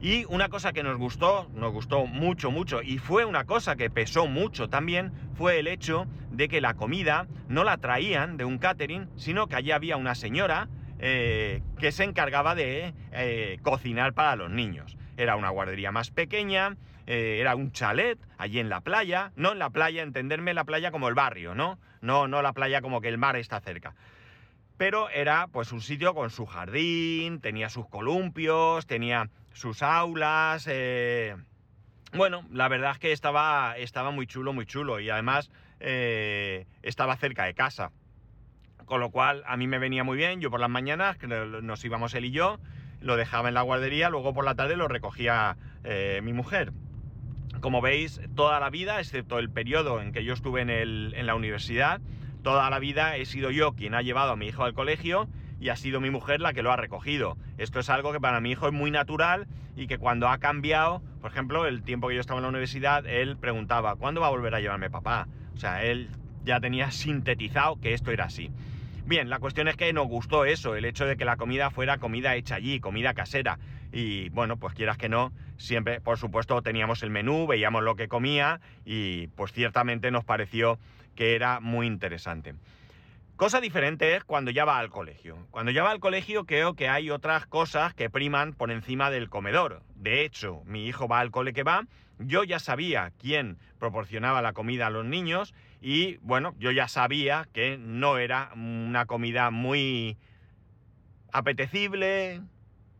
Y 0.00 0.26
una 0.26 0.48
cosa 0.48 0.72
que 0.72 0.82
nos 0.82 0.98
gustó, 0.98 1.48
nos 1.54 1.72
gustó 1.72 2.06
mucho, 2.06 2.50
mucho, 2.50 2.82
y 2.82 2.98
fue 2.98 3.24
una 3.24 3.44
cosa 3.44 3.76
que 3.76 3.88
pesó 3.88 4.26
mucho 4.26 4.68
también, 4.68 5.12
fue 5.34 5.58
el 5.58 5.66
hecho 5.66 6.06
de 6.30 6.48
que 6.48 6.60
la 6.60 6.74
comida 6.74 7.26
no 7.48 7.64
la 7.64 7.78
traían 7.78 8.36
de 8.36 8.44
un 8.44 8.58
catering, 8.58 9.08
sino 9.16 9.46
que 9.46 9.56
allí 9.56 9.70
había 9.70 9.96
una 9.96 10.14
señora 10.14 10.68
eh, 10.98 11.62
que 11.78 11.90
se 11.90 12.04
encargaba 12.04 12.54
de 12.54 12.92
eh, 13.12 13.58
cocinar 13.62 14.12
para 14.12 14.36
los 14.36 14.50
niños. 14.50 14.96
Era 15.16 15.36
una 15.36 15.48
guardería 15.50 15.90
más 15.92 16.10
pequeña, 16.10 16.76
eh, 17.06 17.38
era 17.40 17.54
un 17.54 17.72
chalet 17.72 18.18
allí 18.38 18.58
en 18.58 18.68
la 18.68 18.80
playa, 18.80 19.32
no 19.36 19.52
en 19.52 19.58
la 19.58 19.70
playa, 19.70 20.02
entenderme 20.02 20.54
la 20.54 20.64
playa 20.64 20.90
como 20.90 21.08
el 21.08 21.14
barrio, 21.14 21.54
¿no? 21.54 21.78
No, 22.00 22.28
no 22.28 22.40
la 22.40 22.52
playa 22.52 22.80
como 22.80 23.00
que 23.00 23.08
el 23.08 23.18
mar 23.18 23.36
está 23.36 23.60
cerca. 23.60 23.94
Pero 24.76 25.08
era 25.10 25.48
pues 25.48 25.72
un 25.72 25.80
sitio 25.80 26.14
con 26.14 26.30
su 26.30 26.46
jardín, 26.46 27.40
tenía 27.40 27.68
sus 27.68 27.86
columpios, 27.88 28.86
tenía 28.86 29.28
sus 29.52 29.82
aulas. 29.82 30.66
Eh, 30.68 31.36
bueno, 32.12 32.44
la 32.50 32.68
verdad 32.68 32.92
es 32.92 32.98
que 32.98 33.12
estaba, 33.12 33.76
estaba 33.76 34.10
muy 34.10 34.26
chulo, 34.26 34.52
muy 34.52 34.66
chulo. 34.66 34.98
Y 34.98 35.10
además 35.10 35.50
eh, 35.80 36.66
estaba 36.82 37.16
cerca 37.16 37.44
de 37.44 37.54
casa. 37.54 37.92
Con 38.84 39.00
lo 39.00 39.10
cual 39.10 39.44
a 39.46 39.56
mí 39.56 39.66
me 39.66 39.78
venía 39.78 40.04
muy 40.04 40.16
bien. 40.16 40.40
Yo 40.40 40.50
por 40.50 40.60
las 40.60 40.70
mañanas 40.70 41.18
nos 41.22 41.84
íbamos 41.84 42.12
él 42.14 42.24
y 42.24 42.30
yo, 42.32 42.58
lo 43.00 43.16
dejaba 43.16 43.48
en 43.48 43.54
la 43.54 43.62
guardería, 43.62 44.10
luego 44.10 44.34
por 44.34 44.44
la 44.44 44.54
tarde 44.56 44.76
lo 44.76 44.88
recogía 44.88 45.56
mi 46.22 46.32
mujer 46.32 46.72
como 47.64 47.80
veis, 47.80 48.20
toda 48.36 48.60
la 48.60 48.68
vida, 48.68 49.00
excepto 49.00 49.38
el 49.38 49.48
periodo 49.48 50.02
en 50.02 50.12
que 50.12 50.22
yo 50.22 50.34
estuve 50.34 50.60
en, 50.60 51.26
la 51.26 51.34
universidad, 51.34 52.02
toda 52.42 52.68
la 52.68 52.78
vida 52.78 53.16
he 53.16 53.24
sido 53.24 53.50
yo 53.50 53.72
quien 53.72 53.94
ha 53.94 54.02
llevado 54.02 54.32
a 54.32 54.36
mi 54.36 54.48
hijo 54.48 54.64
al 54.64 54.74
colegio 54.74 55.30
y 55.60 55.70
ha 55.70 55.76
sido 55.76 55.98
mi 55.98 56.10
mujer 56.10 56.42
la 56.42 56.52
que 56.52 56.62
lo 56.62 56.70
ha 56.72 56.76
recogido. 56.76 57.38
Esto 57.56 57.80
es 57.80 57.88
algo 57.88 58.12
que 58.12 58.20
para 58.20 58.42
mi 58.42 58.50
hijo 58.50 58.66
es 58.66 58.74
muy 58.74 58.90
natural 58.90 59.46
y 59.76 59.86
que 59.86 59.96
cuando 59.96 60.28
ha 60.28 60.36
cambiado, 60.36 61.00
por 61.22 61.30
ejemplo, 61.30 61.64
el 61.64 61.82
tiempo 61.82 62.08
que 62.08 62.16
yo 62.16 62.20
estaba 62.20 62.36
en 62.36 62.42
la 62.42 62.50
universidad, 62.50 63.06
él 63.06 63.38
preguntaba, 63.38 63.96
¿cuándo 63.96 64.20
va 64.20 64.26
a 64.26 64.30
volver 64.30 64.54
a 64.54 64.60
llevarme 64.60 64.90
papá? 64.90 65.26
O 65.54 65.56
sea, 65.56 65.84
él 65.84 66.10
ya 66.44 66.60
tenía 66.60 66.90
sintetizado 66.90 67.80
que 67.80 67.94
esto 67.94 68.10
era 68.10 68.26
así. 68.26 68.50
Bien, 69.06 69.28
la 69.28 69.38
cuestión 69.38 69.68
es 69.68 69.76
que 69.76 69.92
nos 69.92 70.08
gustó 70.08 70.46
eso, 70.46 70.76
el 70.76 70.86
hecho 70.86 71.04
de 71.04 71.18
que 71.18 71.26
la 71.26 71.36
comida 71.36 71.70
fuera 71.70 71.98
comida 71.98 72.36
hecha 72.36 72.54
allí, 72.54 72.80
comida 72.80 73.12
casera. 73.12 73.58
Y 73.92 74.30
bueno, 74.30 74.56
pues 74.56 74.72
quieras 74.72 74.96
que 74.96 75.10
no, 75.10 75.30
siempre, 75.58 76.00
por 76.00 76.16
supuesto, 76.16 76.62
teníamos 76.62 77.02
el 77.02 77.10
menú, 77.10 77.46
veíamos 77.46 77.82
lo 77.82 77.96
que 77.96 78.08
comía 78.08 78.62
y 78.86 79.26
pues 79.28 79.52
ciertamente 79.52 80.10
nos 80.10 80.24
pareció 80.24 80.78
que 81.14 81.34
era 81.34 81.60
muy 81.60 81.86
interesante. 81.86 82.54
Cosa 83.36 83.60
diferente 83.60 84.16
es 84.16 84.24
cuando 84.24 84.50
ya 84.50 84.64
va 84.64 84.78
al 84.78 84.88
colegio. 84.88 85.36
Cuando 85.50 85.70
ya 85.70 85.82
va 85.82 85.90
al 85.90 86.00
colegio 86.00 86.46
creo 86.46 86.72
que 86.72 86.88
hay 86.88 87.10
otras 87.10 87.46
cosas 87.46 87.92
que 87.92 88.08
priman 88.08 88.54
por 88.54 88.70
encima 88.70 89.10
del 89.10 89.28
comedor. 89.28 89.82
De 89.96 90.24
hecho, 90.24 90.62
mi 90.64 90.86
hijo 90.86 91.08
va 91.08 91.20
al 91.20 91.30
cole 91.30 91.52
que 91.52 91.62
va, 91.62 91.84
yo 92.18 92.44
ya 92.44 92.58
sabía 92.58 93.12
quién 93.18 93.58
proporcionaba 93.78 94.40
la 94.40 94.52
comida 94.52 94.86
a 94.86 94.90
los 94.90 95.04
niños 95.04 95.52
y 95.84 96.16
bueno, 96.22 96.54
yo 96.58 96.70
ya 96.70 96.88
sabía 96.88 97.46
que 97.52 97.76
no 97.76 98.16
era 98.16 98.50
una 98.56 99.04
comida 99.04 99.50
muy 99.50 100.16
apetecible, 101.30 102.40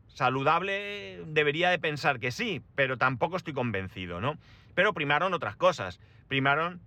saludable, 0.05 1.23
debería 1.25 1.71
de 1.71 1.79
pensar 1.79 2.19
que 2.19 2.29
sí, 2.29 2.61
pero 2.75 2.95
tampoco 2.97 3.37
estoy 3.37 3.53
convencido, 3.53 4.21
¿no? 4.21 4.37
Pero 4.75 4.93
primaron 4.93 5.33
otras 5.33 5.55
cosas. 5.55 5.99
Primaron, 6.27 6.79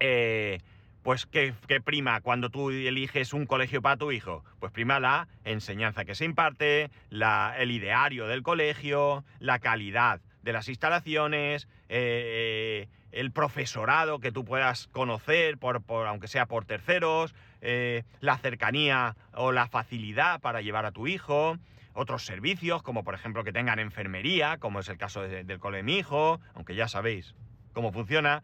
eh, 0.00 0.60
pues, 1.02 1.24
¿qué, 1.24 1.54
prima 1.82 2.20
cuando 2.20 2.50
tú 2.50 2.68
eliges 2.68 3.32
un 3.32 3.46
colegio 3.46 3.80
para 3.80 3.96
tu 3.96 4.12
hijo? 4.12 4.44
Pues 4.60 4.70
prima 4.70 5.00
la 5.00 5.28
enseñanza 5.44 6.04
que 6.04 6.14
se 6.14 6.26
imparte, 6.26 6.90
la, 7.08 7.54
el 7.56 7.70
ideario 7.70 8.26
del 8.26 8.42
colegio, 8.42 9.24
la 9.38 9.60
calidad 9.60 10.20
de 10.42 10.52
las 10.52 10.68
instalaciones, 10.68 11.68
eh, 11.88 12.88
el 13.12 13.30
profesorado 13.30 14.18
que 14.18 14.32
tú 14.32 14.44
puedas 14.44 14.88
conocer, 14.88 15.58
por, 15.58 15.82
aunque 16.06 16.28
sea 16.28 16.46
por 16.46 16.64
terceros, 16.64 17.34
eh, 17.60 18.04
la 18.20 18.38
cercanía 18.38 19.16
o 19.34 19.52
la 19.52 19.68
facilidad 19.68 20.40
para 20.40 20.62
llevar 20.62 20.86
a 20.86 20.92
tu 20.92 21.06
hijo, 21.06 21.58
otros 21.94 22.24
servicios, 22.24 22.82
como 22.82 23.04
por 23.04 23.14
ejemplo 23.14 23.44
que 23.44 23.52
tengan 23.52 23.78
enfermería, 23.78 24.58
como 24.58 24.80
es 24.80 24.88
el 24.88 24.96
caso 24.96 25.22
del 25.22 25.58
cole 25.58 25.78
de 25.78 25.82
mi 25.82 25.98
hijo, 25.98 26.40
aunque 26.54 26.74
ya 26.74 26.88
sabéis 26.88 27.34
cómo 27.72 27.92
funciona. 27.92 28.42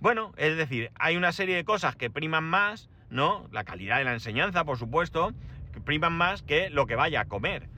Bueno, 0.00 0.32
es 0.36 0.56
decir, 0.56 0.92
hay 0.94 1.16
una 1.16 1.32
serie 1.32 1.56
de 1.56 1.64
cosas 1.64 1.96
que 1.96 2.08
priman 2.08 2.44
más, 2.44 2.88
¿no? 3.10 3.48
La 3.50 3.64
calidad 3.64 3.98
de 3.98 4.04
la 4.04 4.12
enseñanza, 4.12 4.64
por 4.64 4.78
supuesto, 4.78 5.32
que 5.72 5.80
priman 5.80 6.12
más 6.12 6.42
que 6.42 6.70
lo 6.70 6.86
que 6.86 6.94
vaya 6.94 7.22
a 7.22 7.24
comer. 7.24 7.68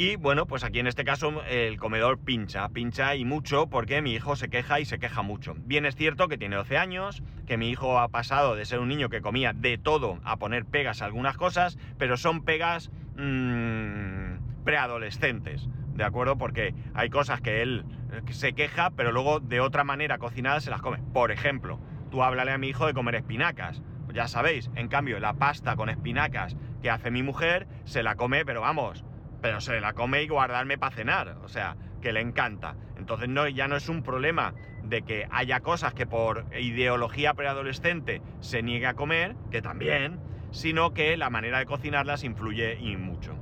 Y 0.00 0.16
bueno, 0.16 0.46
pues 0.46 0.64
aquí 0.64 0.78
en 0.78 0.86
este 0.86 1.04
caso 1.04 1.44
el 1.46 1.76
comedor 1.76 2.18
pincha, 2.18 2.66
pincha 2.70 3.16
y 3.16 3.26
mucho 3.26 3.66
porque 3.66 4.00
mi 4.00 4.14
hijo 4.14 4.34
se 4.34 4.48
queja 4.48 4.80
y 4.80 4.86
se 4.86 4.98
queja 4.98 5.20
mucho. 5.20 5.52
Bien 5.58 5.84
es 5.84 5.94
cierto 5.94 6.26
que 6.26 6.38
tiene 6.38 6.56
12 6.56 6.78
años, 6.78 7.22
que 7.46 7.58
mi 7.58 7.68
hijo 7.68 7.98
ha 7.98 8.08
pasado 8.08 8.56
de 8.56 8.64
ser 8.64 8.78
un 8.78 8.88
niño 8.88 9.10
que 9.10 9.20
comía 9.20 9.52
de 9.52 9.76
todo 9.76 10.18
a 10.24 10.38
poner 10.38 10.64
pegas 10.64 11.02
a 11.02 11.04
algunas 11.04 11.36
cosas, 11.36 11.76
pero 11.98 12.16
son 12.16 12.44
pegas 12.44 12.90
mmm, 13.14 14.36
preadolescentes, 14.64 15.68
¿de 15.92 16.04
acuerdo? 16.04 16.38
Porque 16.38 16.74
hay 16.94 17.10
cosas 17.10 17.42
que 17.42 17.60
él 17.60 17.84
eh, 18.10 18.22
se 18.32 18.54
queja, 18.54 18.92
pero 18.92 19.12
luego 19.12 19.38
de 19.38 19.60
otra 19.60 19.84
manera 19.84 20.16
cocinadas 20.16 20.64
se 20.64 20.70
las 20.70 20.80
come. 20.80 21.02
Por 21.12 21.30
ejemplo, 21.30 21.78
tú 22.10 22.22
háblale 22.22 22.52
a 22.52 22.58
mi 22.58 22.68
hijo 22.68 22.86
de 22.86 22.94
comer 22.94 23.16
espinacas. 23.16 23.82
Ya 24.14 24.28
sabéis, 24.28 24.70
en 24.76 24.88
cambio, 24.88 25.20
la 25.20 25.34
pasta 25.34 25.76
con 25.76 25.90
espinacas 25.90 26.56
que 26.80 26.88
hace 26.88 27.10
mi 27.10 27.22
mujer 27.22 27.68
se 27.84 28.02
la 28.02 28.14
come, 28.14 28.46
pero 28.46 28.62
vamos, 28.62 29.04
pero 29.40 29.60
se 29.60 29.80
la 29.80 29.92
come 29.92 30.22
y 30.22 30.28
guardarme 30.28 30.78
para 30.78 30.94
cenar. 30.94 31.36
O 31.42 31.48
sea, 31.48 31.76
que 32.00 32.12
le 32.12 32.20
encanta. 32.20 32.76
Entonces 32.98 33.28
no, 33.28 33.48
ya 33.48 33.68
no 33.68 33.76
es 33.76 33.88
un 33.88 34.02
problema 34.02 34.54
de 34.82 35.02
que 35.02 35.26
haya 35.30 35.60
cosas 35.60 35.94
que 35.94 36.06
por 36.06 36.46
ideología 36.58 37.34
preadolescente 37.34 38.22
se 38.40 38.62
niegue 38.62 38.86
a 38.86 38.94
comer, 38.94 39.36
que 39.50 39.62
también, 39.62 40.18
sino 40.50 40.92
que 40.92 41.16
la 41.16 41.30
manera 41.30 41.58
de 41.58 41.66
cocinarlas 41.66 42.24
influye 42.24 42.78
y 42.80 42.96
mucho. 42.96 43.34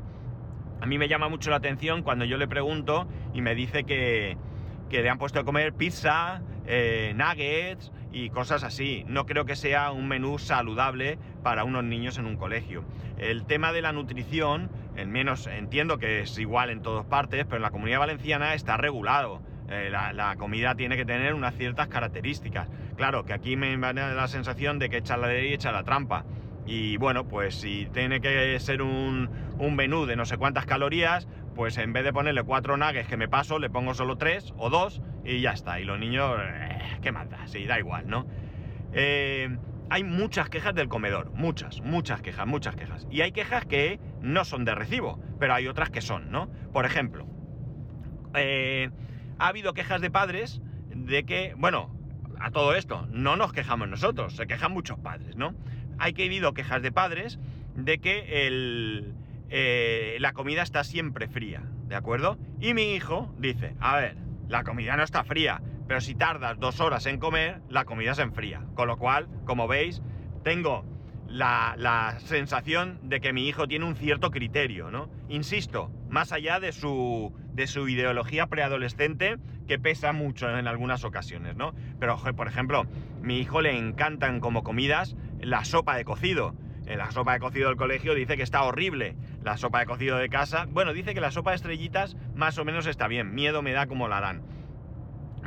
A 0.81 0.87
mí 0.87 0.99
me 0.99 1.09
llama 1.09 1.29
mucho 1.29 1.51
la 1.51 1.57
atención 1.57 2.03
cuando 2.03 2.25
yo 2.25 2.37
le 2.37 2.47
pregunto 2.47 3.09
y 3.35 3.43
me 3.43 3.55
dice 3.55 3.85
que, 3.85 4.37
que 4.89 5.03
le 5.03 5.11
han 5.11 5.19
puesto 5.19 5.41
a 5.41 5.45
comer 5.45 5.73
pizza, 5.73 6.43
eh, 6.67 7.13
nuggets 7.17 7.93
y 8.13 8.31
cosas 8.31 8.65
así. 8.65 9.05
No 9.07 9.27
creo 9.27 9.45
que 9.45 9.57
sea 9.57 9.91
un 9.91 10.09
menú 10.09 10.39
saludable 10.39 11.19
para 11.43 11.65
unos 11.65 11.85
niños 11.85 12.19
en 12.19 12.27
un 12.27 12.37
colegio. 12.37 12.85
El 13.19 13.45
tema 13.45 13.73
de 13.73 13.83
la 13.83 13.93
nutrición, 13.93 14.71
en 14.97 15.11
menos 15.11 15.47
entiendo 15.47 15.99
que 15.99 16.21
es 16.21 16.39
igual 16.39 16.71
en 16.71 16.83
todas 16.83 17.07
partes, 17.07 17.45
pero 17.45 17.57
en 17.57 17.63
la 17.63 17.71
comunidad 17.71 18.01
valenciana 18.01 18.55
está 18.55 18.77
regulado. 18.77 19.43
Eh, 19.71 19.91
la, 19.91 20.37
comida 20.37 20.75
tiene 20.75 20.97
que 20.97 21.05
tener 21.05 21.35
unas 21.35 21.55
ciertas 21.55 21.89
características. 21.89 22.69
Claro, 22.97 23.25
que 23.27 23.35
aquí 23.35 23.57
me 23.57 23.77
da 23.77 23.93
la 23.93 24.29
sensación 24.29 24.79
de 24.79 24.89
que 24.89 24.99
echa 24.99 25.17
la 25.17 25.29
ley 25.29 25.51
y 25.51 25.55
echa 25.55 25.73
la 25.73 25.85
trampa. 25.85 26.25
Y 26.67 26.97
bueno, 26.97 27.27
pues 27.29 27.55
si 27.55 27.87
tiene 27.93 28.21
que 28.21 28.59
ser 28.61 28.83
un, 28.83 29.31
un 29.59 29.77
menú 29.77 30.07
de 30.07 30.17
no 30.17 30.25
sé 30.27 30.37
cuántas 30.37 30.67
calorías, 30.67 31.27
pues 31.55 31.77
en 31.79 31.93
vez 31.93 32.05
de 32.05 32.13
ponerle 32.13 32.43
cuatro 32.45 32.77
nuggets 32.77 33.09
que 33.09 33.17
me 33.17 33.29
paso, 33.29 33.59
le 33.59 33.71
pongo 33.71 33.95
solo 33.95 34.17
tres 34.17 34.55
o 34.59 34.71
dos 34.71 35.03
y 35.29 35.41
ya 35.43 35.53
está. 35.53 35.79
Y 35.79 35.85
los 35.85 35.99
niños, 35.99 36.39
eh, 36.41 36.79
¿qué 37.03 37.13
más 37.13 37.29
da? 37.29 37.47
Sí, 37.47 37.65
da 37.67 37.79
igual, 37.79 38.09
¿no? 38.09 38.27
Eh, 38.93 39.57
hay 39.91 40.05
muchas 40.05 40.49
quejas 40.49 40.75
del 40.75 40.89
comedor, 40.89 41.31
muchas, 41.33 41.81
muchas 41.83 42.23
quejas, 42.23 42.47
muchas 42.47 42.75
quejas. 42.77 43.07
Y 43.11 43.21
hay 43.21 43.33
quejas 43.33 43.67
que 43.67 44.01
no 44.23 44.45
son 44.45 44.65
de 44.65 44.75
recibo, 44.75 45.21
pero 45.39 45.55
hay 45.55 45.69
otras 45.69 45.91
que 45.91 46.01
son, 46.01 46.31
¿no? 46.31 46.49
Por 46.73 46.87
ejemplo, 46.87 47.27
eh, 48.35 48.91
ha 49.39 49.49
habido 49.49 49.75
quejas 49.75 50.01
de 50.01 50.11
padres 50.11 50.61
de 50.95 51.25
que, 51.25 51.55
bueno, 51.57 51.95
a 52.41 52.51
todo 52.51 52.75
esto, 52.75 53.07
no 53.11 53.37
nos 53.37 53.53
quejamos 53.53 53.89
nosotros, 53.89 54.35
se 54.35 54.47
quejan 54.47 54.73
muchos 54.73 54.99
padres, 54.99 55.37
¿no? 55.37 55.55
Hay 55.99 56.13
que 56.13 56.25
habido 56.25 56.55
quejas 56.55 56.83
de 56.83 56.93
padres 56.93 57.39
de 57.75 57.99
que 57.99 58.47
el, 58.47 59.15
la 60.21 60.33
comida 60.33 60.63
está 60.63 60.85
siempre 60.85 61.29
fría, 61.29 61.63
¿de 61.87 61.97
acuerdo? 61.97 62.39
Y 62.61 62.75
mi 62.75 62.95
hijo 62.95 63.35
dice, 63.39 63.75
a 63.81 63.97
ver, 63.97 64.28
la 64.49 64.65
comida 64.65 64.97
no 64.97 65.03
está 65.03 65.25
fría, 65.25 65.61
pero 65.87 66.01
si 66.01 66.15
tardas 66.15 66.59
dos 66.59 66.81
horas 66.81 67.07
en 67.07 67.19
comer, 67.19 67.61
la 67.69 67.85
comida 67.85 68.15
se 68.15 68.23
enfría. 68.23 68.65
Con 68.75 68.89
lo 68.89 68.97
cual, 68.97 69.29
como 69.45 69.69
veis, 69.69 70.03
tengo 70.43 70.85
la, 71.27 72.17
sensación 72.21 72.99
de 73.03 73.21
que 73.21 73.33
mi 73.33 73.47
hijo 73.47 73.69
tiene 73.69 73.85
un 73.85 73.97
cierto 73.97 74.31
criterio, 74.31 74.91
¿no? 74.91 75.11
Insisto, 75.29 75.91
más 76.09 76.33
allá 76.33 76.61
de 76.61 76.73
su, 76.73 77.33
de 77.53 77.67
su 77.67 77.89
ideología 77.89 78.47
preadolescente, 78.47 79.37
que 79.67 79.79
pesa 79.79 80.13
mucho 80.13 80.49
en 80.59 80.67
algunas 80.67 81.05
ocasiones, 81.05 81.57
¿no? 81.57 81.75
Pero, 82.01 82.17
por 82.35 82.49
ejemplo, 82.49 82.87
mi 83.21 83.39
hijo 83.39 83.61
le 83.61 83.77
encantan 83.77 84.41
como 84.41 84.63
comidas 84.63 85.17
la 85.41 85.65
sopa 85.65 85.97
de 85.97 86.05
cocido 86.05 86.55
la 86.97 87.11
sopa 87.11 87.35
de 87.35 87.41
cocido 87.41 87.69
del 87.69 87.77
colegio 87.77 88.15
dice 88.15 88.37
que 88.37 88.43
está 88.43 88.63
horrible. 88.63 89.15
La 89.49 89.57
sopa 89.57 89.79
de 89.79 89.87
cocido 89.87 90.19
de 90.19 90.29
casa, 90.29 90.67
bueno, 90.69 90.93
dice 90.93 91.15
que 91.15 91.23
la 91.23 91.31
sopa 91.31 91.53
de 91.53 91.57
estrellitas 91.57 92.19
más 92.35 92.59
o 92.59 92.67
menos 92.67 92.87
está 92.87 93.09
bien. 93.09 93.35
Miedo 93.35 93.63
me 93.63 93.73
da 93.73 93.87
como 93.87 94.07
la 94.07 94.19
harán. 94.19 94.43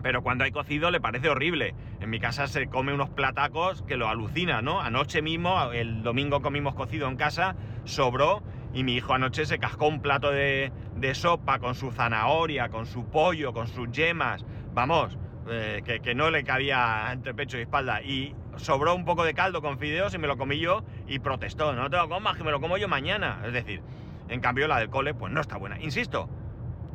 Pero 0.01 0.23
cuando 0.23 0.43
hay 0.43 0.49
cocido 0.49 0.89
le 0.89 0.99
parece 0.99 1.29
horrible. 1.29 1.75
En 1.99 2.09
mi 2.09 2.19
casa 2.19 2.47
se 2.47 2.65
come 2.65 2.95
unos 2.95 3.11
platacos 3.11 3.83
que 3.83 3.97
lo 3.97 4.09
alucina, 4.09 4.63
¿no? 4.63 4.81
Anoche 4.81 5.21
mismo, 5.21 5.71
el 5.71 6.01
domingo 6.01 6.41
comimos 6.41 6.73
cocido 6.73 7.07
en 7.07 7.15
casa, 7.15 7.55
sobró 7.83 8.41
y 8.73 8.83
mi 8.83 8.95
hijo 8.95 9.13
anoche 9.13 9.45
se 9.45 9.59
cascó 9.59 9.87
un 9.87 10.01
plato 10.01 10.31
de, 10.31 10.71
de 10.95 11.13
sopa 11.13 11.59
con 11.59 11.75
su 11.75 11.91
zanahoria, 11.91 12.69
con 12.69 12.87
su 12.87 13.07
pollo, 13.07 13.53
con 13.53 13.67
sus 13.67 13.91
yemas. 13.91 14.43
Vamos, 14.73 15.15
eh, 15.47 15.83
que, 15.85 15.99
que, 15.99 16.15
no 16.15 16.31
le 16.31 16.43
cabía 16.43 17.07
entre 17.11 17.35
pecho 17.35 17.59
y 17.59 17.61
espalda. 17.61 18.01
Y 18.01 18.33
sobró 18.57 18.95
un 18.95 19.05
poco 19.05 19.23
de 19.23 19.33
caldo 19.33 19.61
con 19.61 19.79
fideos 19.79 20.13
y 20.13 20.17
me 20.17 20.27
lo 20.27 20.37
comí 20.37 20.59
yo 20.59 20.83
y 21.07 21.19
protestó, 21.19 21.73
no 21.73 21.89
te 21.89 21.97
lo 21.97 22.09
comas, 22.09 22.37
que 22.37 22.43
me 22.43 22.51
lo 22.51 22.61
como 22.61 22.77
yo 22.77 22.87
mañana. 22.87 23.41
Es 23.45 23.53
decir, 23.53 23.81
en 24.29 24.41
cambio 24.41 24.67
la 24.67 24.79
del 24.79 24.89
cole 24.89 25.13
pues 25.13 25.31
no 25.31 25.41
está 25.41 25.57
buena. 25.57 25.79
Insisto, 25.79 26.29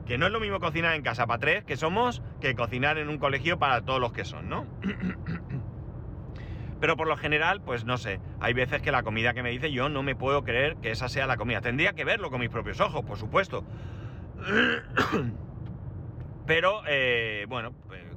que 0.07 0.19
no 0.19 0.27
es 0.27 0.33
lo 0.33 0.41
mismo 0.41 0.61
cocinar 0.61 0.95
en 0.95 1.03
casa 1.03 1.27
para 1.27 1.41
tres 1.41 1.65
que 1.65 1.77
somos 1.77 2.23
que 2.41 2.55
cocinar 2.55 2.99
en 2.99 3.09
un 3.09 3.19
colegio 3.19 3.59
para 3.59 3.83
todos 3.83 4.01
los 4.01 4.13
que 4.13 4.25
son, 4.25 4.49
¿no? 4.49 4.67
Pero 6.81 6.97
por 6.97 7.09
lo 7.09 7.17
general, 7.17 7.63
pues 7.63 7.85
no 7.85 7.97
sé, 7.97 8.21
hay 8.39 8.53
veces 8.53 8.83
que 8.83 8.93
la 8.93 9.03
comida 9.03 9.33
que 9.33 9.43
me 9.43 9.51
dice 9.51 9.73
yo 9.73 9.89
no 9.89 10.03
me 10.03 10.15
puedo 10.15 10.45
creer 10.45 10.77
que 10.77 10.91
esa 10.91 11.09
sea 11.09 11.27
la 11.27 11.37
comida. 11.37 11.61
Tendría 11.61 11.95
que 11.95 12.05
verlo 12.05 12.31
con 12.31 12.41
mis 12.41 12.51
propios 12.51 12.81
ojos, 12.81 13.05
por 13.05 13.19
supuesto. 13.19 13.65
Pero, 16.47 16.83
eh, 16.87 17.47
bueno, 17.49 17.73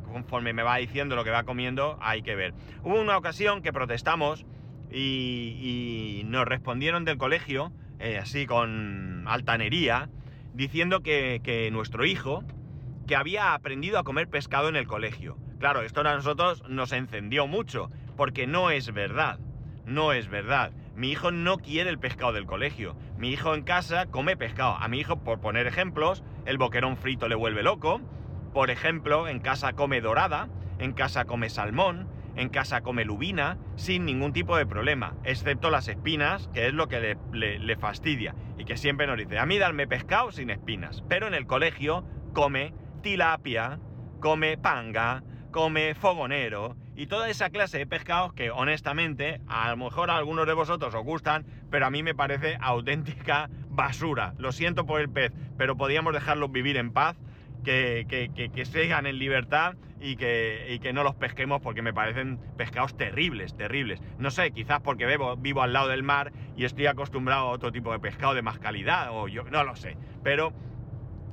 conforme 0.09 0.53
me 0.53 0.63
va 0.63 0.77
diciendo 0.77 1.15
lo 1.15 1.23
que 1.23 1.31
va 1.31 1.43
comiendo, 1.43 1.97
hay 2.01 2.21
que 2.21 2.35
ver. 2.35 2.53
Hubo 2.83 2.99
una 2.99 3.17
ocasión 3.17 3.61
que 3.61 3.73
protestamos 3.73 4.45
y, 4.91 6.23
nos 6.25 6.45
respondieron 6.45 7.05
del 7.05 7.17
colegio, 7.17 7.71
eh, 7.99 8.17
así 8.17 8.45
con 8.45 9.25
altanería, 9.27 10.09
diciendo 10.53 11.01
que, 11.01 11.69
nuestro 11.71 12.05
hijo, 12.05 12.43
que 13.07 13.15
había 13.15 13.53
aprendido 13.53 13.99
a 13.99 14.03
comer 14.03 14.27
pescado 14.27 14.69
en 14.69 14.75
el 14.75 14.87
colegio. 14.87 15.37
Claro, 15.59 15.81
esto 15.81 16.01
a 16.01 16.15
nosotros 16.15 16.63
nos 16.67 16.91
encendió 16.91 17.47
mucho, 17.47 17.89
porque 18.15 18.47
no 18.47 18.69
es 18.69 18.93
verdad, 18.93 19.39
no 19.85 20.13
es 20.13 20.29
verdad. 20.29 20.71
Mi 20.95 21.11
hijo 21.11 21.31
no 21.31 21.57
quiere 21.57 21.89
el 21.89 21.97
pescado 21.97 22.33
del 22.33 22.45
colegio. 22.45 22.95
Mi 23.17 23.29
hijo 23.29 23.55
en 23.55 23.63
casa 23.63 24.07
come 24.07 24.35
pescado. 24.35 24.75
A 24.75 24.87
mi 24.89 24.99
hijo, 24.99 25.23
por 25.23 25.39
poner 25.39 25.65
ejemplos, 25.65 26.23
el 26.45 26.57
boquerón 26.57 26.97
frito 26.97 27.29
le 27.29 27.35
vuelve 27.35 27.63
loco, 27.63 28.01
por 28.53 28.69
ejemplo, 28.69 29.27
en 29.27 29.39
casa 29.39 29.73
come 29.73 30.01
dorada, 30.01 30.49
en 30.79 30.93
casa 30.93 31.25
come 31.25 31.49
salmón, 31.49 32.09
en 32.35 32.49
casa 32.49 32.81
come 32.81 33.05
lubina, 33.05 33.57
sin 33.75 34.05
ningún 34.05 34.33
tipo 34.33 34.55
de 34.55 34.65
problema, 34.65 35.15
excepto 35.23 35.69
las 35.69 35.87
espinas, 35.87 36.49
que 36.53 36.67
es 36.67 36.73
lo 36.73 36.87
que 36.87 37.17
le, 37.31 37.75
fastidia 37.75 38.35
y 38.57 38.65
que 38.65 38.77
siempre 38.77 39.07
nos 39.07 39.17
dice, 39.17 39.39
a 39.39 39.45
mí 39.45 39.57
darme 39.57 39.87
pescado 39.87 40.31
sin 40.31 40.49
espinas, 40.49 41.03
pero 41.09 41.27
en 41.27 41.33
el 41.33 41.45
colegio 41.47 42.05
come 42.33 42.73
tilapia, 43.01 43.79
come 44.19 44.57
panga, 44.57 45.23
come 45.51 45.95
fogonero 45.95 46.75
y 46.95 47.07
toda 47.07 47.29
esa 47.29 47.49
clase 47.49 47.77
de 47.77 47.87
pescados 47.87 48.33
que 48.33 48.51
honestamente 48.51 49.41
a 49.47 49.69
lo 49.71 49.77
mejor 49.77 50.09
a 50.09 50.17
algunos 50.17 50.45
de 50.47 50.53
vosotros 50.53 50.93
os 50.93 51.03
gustan, 51.03 51.45
pero 51.69 51.85
a 51.85 51.89
mí 51.89 52.03
me 52.03 52.15
parece 52.15 52.57
auténtica 52.59 53.49
basura. 53.69 54.33
Lo 54.37 54.51
siento 54.51 54.85
por 54.85 54.99
el 54.99 55.09
pez, 55.09 55.31
pero 55.57 55.77
podíamos 55.77 56.13
dejarlos 56.13 56.51
vivir 56.51 56.77
en 56.77 56.91
paz 56.91 57.17
que, 57.63 58.05
que, 58.07 58.49
que, 58.49 58.65
sigan 58.65 59.05
en 59.05 59.19
libertad 59.19 59.75
y 59.99 60.15
que, 60.15 60.79
que, 60.81 60.93
no 60.93 61.03
los 61.03 61.15
pesquemos 61.15 61.61
porque 61.61 61.81
me 61.81 61.93
parecen 61.93 62.39
pescados 62.57 62.95
terribles, 62.95 63.55
terribles. 63.55 64.01
No 64.17 64.31
sé, 64.31 64.51
quizás 64.51 64.81
porque 64.81 65.05
vivo, 65.05 65.35
vivo 65.37 65.61
al 65.61 65.73
lado 65.73 65.89
del 65.89 66.03
mar 66.03 66.31
y 66.55 66.65
estoy 66.65 66.87
acostumbrado 66.87 67.47
a 67.47 67.49
otro 67.49 67.71
tipo 67.71 67.91
de 67.91 67.99
pescado 67.99 68.33
de 68.33 68.41
más 68.41 68.59
calidad, 68.59 69.09
o 69.11 69.27
yo 69.27 69.43
no 69.43 69.63
lo 69.63 69.75
sé. 69.75 69.97
Pero 70.23 70.53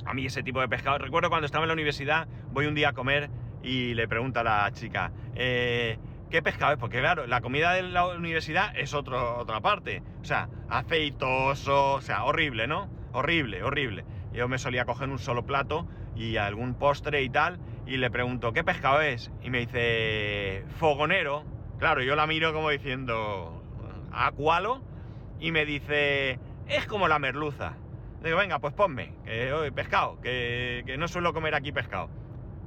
a 0.04 0.14
mí 0.14 0.26
ese 0.26 0.42
tipo 0.42 0.60
de 0.60 0.68
pescado, 0.68 0.98
recuerdo 0.98 1.28
cuando 1.28 1.46
estaba 1.46 1.64
en 1.64 1.68
la 1.68 1.74
universidad, 1.74 2.28
voy 2.52 2.66
un 2.66 2.74
día 2.74 2.90
a 2.90 2.92
comer 2.92 3.30
y 3.62 3.94
le 3.94 4.06
pregunto 4.08 4.40
a 4.40 4.44
la 4.44 4.70
chica, 4.72 5.12
eh, 5.34 5.98
¿qué 6.30 6.42
pescado 6.42 6.72
es? 6.72 6.78
Porque 6.78 7.00
claro, 7.00 7.26
la 7.26 7.40
comida 7.40 7.72
de 7.72 7.82
la 7.82 8.06
universidad 8.06 8.76
es 8.76 8.94
otro, 8.94 9.38
otra 9.38 9.60
parte. 9.60 10.02
O 10.20 10.24
sea, 10.24 10.48
aceitoso, 10.68 11.94
o 11.94 12.00
sea, 12.00 12.24
horrible, 12.24 12.66
¿no? 12.66 12.88
Horrible, 13.12 13.62
horrible. 13.62 14.04
Yo 14.32 14.48
me 14.48 14.58
solía 14.58 14.84
coger 14.84 15.08
un 15.08 15.18
solo 15.18 15.46
plato 15.46 15.88
y 16.16 16.38
algún 16.38 16.74
postre 16.74 17.22
y 17.22 17.28
tal, 17.28 17.58
y 17.86 17.98
le 17.98 18.10
pregunto, 18.10 18.52
¿qué 18.52 18.64
pescado 18.64 19.00
es? 19.02 19.30
Y 19.42 19.50
me 19.50 19.60
dice, 19.60 20.64
fogonero. 20.78 21.44
Claro, 21.78 22.02
yo 22.02 22.16
la 22.16 22.26
miro 22.26 22.52
como 22.52 22.70
diciendo, 22.70 23.62
¿acualo? 24.10 24.82
Y 25.38 25.52
me 25.52 25.66
dice, 25.66 26.40
es 26.66 26.86
como 26.86 27.06
la 27.06 27.18
merluza. 27.18 27.74
Digo, 28.24 28.38
venga, 28.38 28.58
pues 28.58 28.72
ponme, 28.72 29.12
que 29.24 29.70
pescado, 29.74 30.20
que, 30.20 30.82
que 30.86 30.96
no 30.96 31.06
suelo 31.06 31.34
comer 31.34 31.54
aquí 31.54 31.70
pescado. 31.70 32.08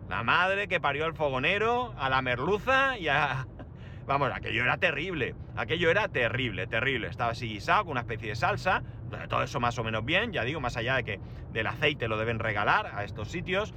La 0.07 0.23
madre 0.23 0.67
que 0.67 0.79
parió 0.79 1.05
al 1.05 1.13
fogonero, 1.13 1.93
a 1.97 2.09
la 2.09 2.21
merluza 2.21 2.97
y 2.97 3.07
a... 3.07 3.45
Vamos, 4.07 4.31
aquello 4.33 4.63
era 4.63 4.77
terrible, 4.77 5.35
aquello 5.55 5.91
era 5.91 6.07
terrible, 6.07 6.65
terrible. 6.65 7.07
Estaba 7.07 7.31
así 7.31 7.47
guisado 7.47 7.83
con 7.83 7.91
una 7.91 8.01
especie 8.01 8.29
de 8.29 8.35
salsa, 8.35 8.83
todo 9.09 9.43
eso 9.43 9.59
más 9.59 9.77
o 9.77 9.83
menos 9.83 10.05
bien, 10.05 10.31
ya 10.31 10.43
digo, 10.43 10.59
más 10.59 10.77
allá 10.77 10.95
de 10.95 11.03
que 11.03 11.19
del 11.51 11.67
aceite 11.67 12.07
lo 12.07 12.17
deben 12.17 12.39
regalar 12.39 12.87
a 12.95 13.03
estos 13.03 13.29
sitios, 13.29 13.73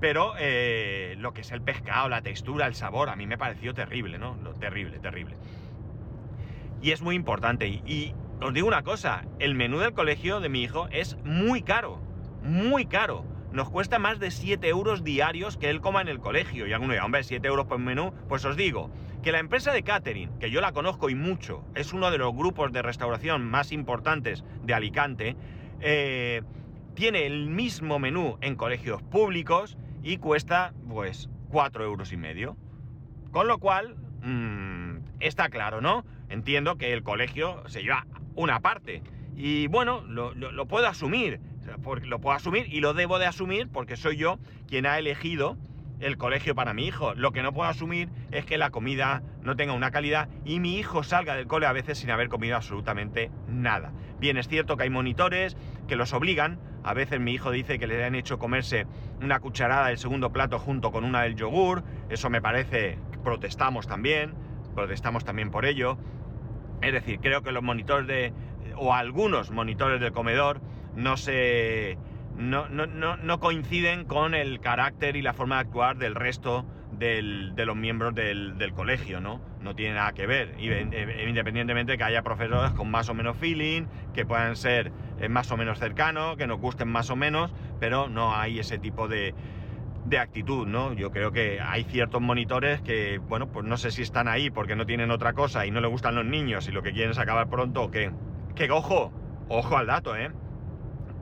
pero 0.00 0.34
eh, 0.38 1.16
lo 1.18 1.32
que 1.32 1.40
es 1.40 1.50
el 1.50 1.62
pescado, 1.62 2.08
la 2.08 2.22
textura, 2.22 2.66
el 2.66 2.74
sabor, 2.74 3.08
a 3.08 3.16
mí 3.16 3.26
me 3.26 3.38
pareció 3.38 3.74
terrible, 3.74 4.18
¿no? 4.18 4.36
Lo, 4.42 4.54
terrible, 4.54 4.98
terrible. 4.98 5.36
Y 6.80 6.92
es 6.92 7.02
muy 7.02 7.16
importante. 7.16 7.66
Y, 7.66 8.14
os 8.40 8.54
digo 8.54 8.68
una 8.68 8.84
cosa, 8.84 9.24
el 9.40 9.56
menú 9.56 9.78
del 9.80 9.94
colegio 9.94 10.38
de 10.38 10.48
mi 10.48 10.62
hijo 10.62 10.86
es 10.92 11.16
muy 11.24 11.62
caro, 11.62 12.00
muy 12.42 12.86
caro. 12.86 13.24
Nos 13.50 13.68
cuesta 13.70 13.98
más 13.98 14.20
de 14.20 14.30
7 14.30 14.68
euros 14.68 15.02
diarios 15.02 15.56
que 15.56 15.70
él 15.70 15.80
coma 15.80 16.02
en 16.02 16.08
el 16.08 16.20
colegio. 16.20 16.66
Y 16.66 16.72
alguno 16.72 16.92
dirá, 16.92 17.04
hombre, 17.04 17.24
7 17.24 17.48
euros 17.48 17.66
por 17.66 17.78
menú. 17.78 18.12
Pues 18.28 18.44
os 18.44 18.56
digo, 18.56 18.90
que 19.28 19.32
la 19.32 19.40
empresa 19.40 19.74
de 19.74 19.82
catering, 19.82 20.38
que 20.38 20.50
yo 20.50 20.62
la 20.62 20.72
conozco 20.72 21.10
y 21.10 21.14
mucho, 21.14 21.62
es 21.74 21.92
uno 21.92 22.10
de 22.10 22.16
los 22.16 22.34
grupos 22.34 22.72
de 22.72 22.80
restauración 22.80 23.44
más 23.44 23.72
importantes 23.72 24.42
de 24.62 24.72
Alicante, 24.72 25.36
eh, 25.80 26.40
tiene 26.94 27.26
el 27.26 27.50
mismo 27.50 27.98
menú 27.98 28.38
en 28.40 28.56
colegios 28.56 29.02
públicos 29.02 29.76
y 30.02 30.16
cuesta 30.16 30.72
pues 30.88 31.28
4 31.50 31.84
euros 31.84 32.10
y 32.10 32.16
medio. 32.16 32.56
Con 33.30 33.48
lo 33.48 33.58
cual, 33.58 33.96
mmm, 34.22 35.00
está 35.20 35.50
claro, 35.50 35.82
¿no? 35.82 36.06
Entiendo 36.30 36.78
que 36.78 36.94
el 36.94 37.02
colegio 37.02 37.62
se 37.68 37.82
lleva 37.82 38.06
una 38.34 38.60
parte. 38.60 39.02
Y 39.36 39.66
bueno, 39.66 40.00
lo, 40.08 40.32
lo, 40.32 40.52
lo 40.52 40.64
puedo 40.64 40.86
asumir. 40.86 41.38
Lo 42.06 42.18
puedo 42.18 42.34
asumir 42.34 42.66
y 42.72 42.80
lo 42.80 42.94
debo 42.94 43.18
de 43.18 43.26
asumir 43.26 43.68
porque 43.68 43.98
soy 43.98 44.16
yo 44.16 44.38
quien 44.66 44.86
ha 44.86 44.98
elegido 44.98 45.58
el 46.00 46.16
colegio 46.16 46.54
para 46.54 46.74
mi 46.74 46.86
hijo. 46.86 47.14
Lo 47.14 47.32
que 47.32 47.42
no 47.42 47.52
puedo 47.52 47.68
asumir 47.68 48.08
es 48.30 48.44
que 48.44 48.58
la 48.58 48.70
comida 48.70 49.22
no 49.42 49.56
tenga 49.56 49.72
una 49.72 49.90
calidad 49.90 50.28
y 50.44 50.60
mi 50.60 50.76
hijo 50.76 51.02
salga 51.02 51.34
del 51.34 51.46
cole 51.46 51.66
a 51.66 51.72
veces 51.72 51.98
sin 51.98 52.10
haber 52.10 52.28
comido 52.28 52.56
absolutamente 52.56 53.30
nada. 53.48 53.92
Bien, 54.18 54.36
es 54.36 54.48
cierto 54.48 54.76
que 54.76 54.84
hay 54.84 54.90
monitores 54.90 55.56
que 55.86 55.96
los 55.96 56.12
obligan. 56.12 56.60
A 56.84 56.94
veces 56.94 57.20
mi 57.20 57.32
hijo 57.32 57.50
dice 57.50 57.78
que 57.78 57.86
le 57.86 58.04
han 58.04 58.14
hecho 58.14 58.38
comerse 58.38 58.86
una 59.20 59.40
cucharada 59.40 59.88
del 59.88 59.98
segundo 59.98 60.32
plato 60.32 60.58
junto 60.58 60.92
con 60.92 61.04
una 61.04 61.22
del 61.22 61.36
yogur. 61.36 61.82
Eso 62.08 62.30
me 62.30 62.40
parece, 62.40 62.98
protestamos 63.24 63.86
también, 63.86 64.34
protestamos 64.74 65.24
también 65.24 65.50
por 65.50 65.66
ello. 65.66 65.98
Es 66.80 66.92
decir, 66.92 67.18
creo 67.20 67.42
que 67.42 67.50
los 67.50 67.62
monitores 67.62 68.06
de, 68.06 68.32
o 68.76 68.94
algunos 68.94 69.50
monitores 69.50 70.00
del 70.00 70.12
comedor, 70.12 70.60
no 70.94 71.16
se 71.16 71.96
no, 72.38 72.68
no, 72.68 72.86
no, 72.86 73.16
no, 73.16 73.40
coinciden 73.40 74.04
con 74.04 74.34
el 74.34 74.60
carácter 74.60 75.16
y 75.16 75.22
la 75.22 75.32
forma 75.32 75.56
de 75.56 75.62
actuar 75.62 75.96
del 75.96 76.14
resto 76.14 76.64
del, 76.92 77.54
de 77.56 77.66
los 77.66 77.76
miembros 77.76 78.14
del, 78.14 78.56
del, 78.58 78.72
colegio, 78.72 79.20
¿no? 79.20 79.40
No 79.60 79.74
tiene 79.74 79.94
nada 79.94 80.12
que 80.12 80.26
ver, 80.26 80.54
independientemente 80.58 81.92
de 81.92 81.98
que 81.98 82.04
haya 82.04 82.22
profesores 82.22 82.70
con 82.72 82.90
más 82.90 83.08
o 83.08 83.14
menos 83.14 83.36
feeling, 83.36 83.86
que 84.14 84.24
puedan 84.24 84.54
ser 84.54 84.92
eh, 85.18 85.28
más 85.28 85.50
o 85.50 85.56
menos 85.56 85.78
cercanos, 85.78 86.36
que 86.36 86.46
nos 86.46 86.60
gusten 86.60 86.88
más 86.88 87.10
o 87.10 87.16
menos, 87.16 87.52
pero 87.80 88.08
no 88.08 88.34
hay 88.34 88.60
ese 88.60 88.78
tipo 88.78 89.08
de, 89.08 89.34
de 90.04 90.18
actitud, 90.18 90.66
¿no? 90.66 90.92
Yo 90.92 91.10
creo 91.10 91.32
que 91.32 91.60
hay 91.60 91.84
ciertos 91.84 92.20
monitores 92.22 92.80
que, 92.82 93.18
bueno, 93.18 93.48
pues 93.48 93.66
no 93.66 93.76
sé 93.76 93.90
si 93.90 94.02
están 94.02 94.28
ahí 94.28 94.50
porque 94.50 94.76
no 94.76 94.86
tienen 94.86 95.10
otra 95.10 95.32
cosa 95.32 95.66
y 95.66 95.72
no 95.72 95.80
le 95.80 95.88
gustan 95.88 96.14
los 96.14 96.24
niños 96.24 96.68
y 96.68 96.72
lo 96.72 96.82
que 96.82 96.92
quieren 96.92 97.10
es 97.10 97.18
acabar 97.18 97.48
pronto 97.48 97.82
o 97.82 97.90
qué. 97.90 98.12
Que 98.54 98.70
ojo, 98.70 99.12
ojo 99.48 99.76
al 99.76 99.88
dato, 99.88 100.16
¿eh? 100.16 100.30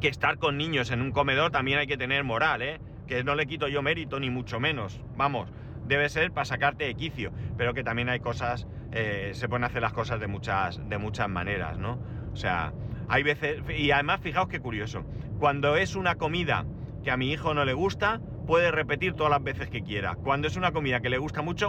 Que 0.00 0.08
estar 0.08 0.38
con 0.38 0.56
niños 0.56 0.90
en 0.90 1.02
un 1.02 1.12
comedor 1.12 1.50
también 1.50 1.78
hay 1.78 1.86
que 1.86 1.96
tener 1.96 2.24
moral, 2.24 2.62
¿eh? 2.62 2.80
Que 3.06 3.24
no 3.24 3.34
le 3.34 3.46
quito 3.46 3.68
yo 3.68 3.82
mérito, 3.82 4.20
ni 4.20 4.30
mucho 4.30 4.60
menos. 4.60 5.00
Vamos, 5.16 5.50
debe 5.86 6.08
ser 6.08 6.32
para 6.32 6.44
sacarte 6.44 6.84
de 6.84 6.94
quicio, 6.94 7.32
pero 7.56 7.74
que 7.74 7.84
también 7.84 8.08
hay 8.08 8.20
cosas, 8.20 8.66
eh, 8.92 9.30
se 9.32 9.48
pueden 9.48 9.64
hacer 9.64 9.82
las 9.82 9.92
cosas 9.92 10.20
de 10.20 10.26
muchas, 10.26 10.80
de 10.88 10.98
muchas 10.98 11.28
maneras, 11.28 11.78
¿no? 11.78 12.00
O 12.32 12.36
sea, 12.36 12.72
hay 13.08 13.22
veces, 13.22 13.62
y 13.76 13.90
además 13.90 14.20
fijaos 14.20 14.48
qué 14.48 14.60
curioso, 14.60 15.04
cuando 15.38 15.76
es 15.76 15.94
una 15.94 16.16
comida 16.16 16.66
que 17.02 17.10
a 17.10 17.16
mi 17.16 17.30
hijo 17.30 17.54
no 17.54 17.64
le 17.64 17.72
gusta, 17.72 18.20
puede 18.46 18.70
repetir 18.70 19.14
todas 19.14 19.30
las 19.30 19.42
veces 19.42 19.70
que 19.70 19.82
quiera. 19.82 20.16
Cuando 20.16 20.48
es 20.48 20.56
una 20.56 20.72
comida 20.72 21.00
que 21.00 21.10
le 21.10 21.18
gusta 21.18 21.42
mucho, 21.42 21.68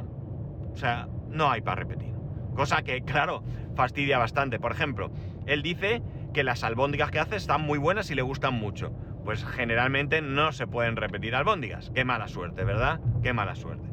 o 0.73 0.75
sea, 0.75 1.07
no 1.29 1.49
hay 1.49 1.61
para 1.61 1.81
repetir. 1.81 2.13
Cosa 2.55 2.81
que, 2.81 3.01
claro, 3.03 3.43
fastidia 3.75 4.17
bastante. 4.17 4.59
Por 4.59 4.71
ejemplo, 4.71 5.11
él 5.45 5.61
dice 5.61 6.01
que 6.37 6.43
las 6.43 6.63
albóndigas 6.63 7.09
que 7.09 7.17
hace 7.17 7.35
están 7.35 7.61
muy 7.61 7.79
buenas 7.79 8.11
y 8.11 8.13
le 8.13 8.21
gustan 8.21 8.53
mucho. 8.53 8.91
Pues 9.25 9.43
generalmente 9.43 10.21
no 10.21 10.51
se 10.51 10.67
pueden 10.67 10.95
repetir 10.95 11.33
albóndigas. 11.33 11.89
Qué 11.95 12.05
mala 12.05 12.27
suerte, 12.27 12.63
¿verdad? 12.63 12.99
Qué 13.23 13.33
mala 13.33 13.55
suerte. 13.55 13.89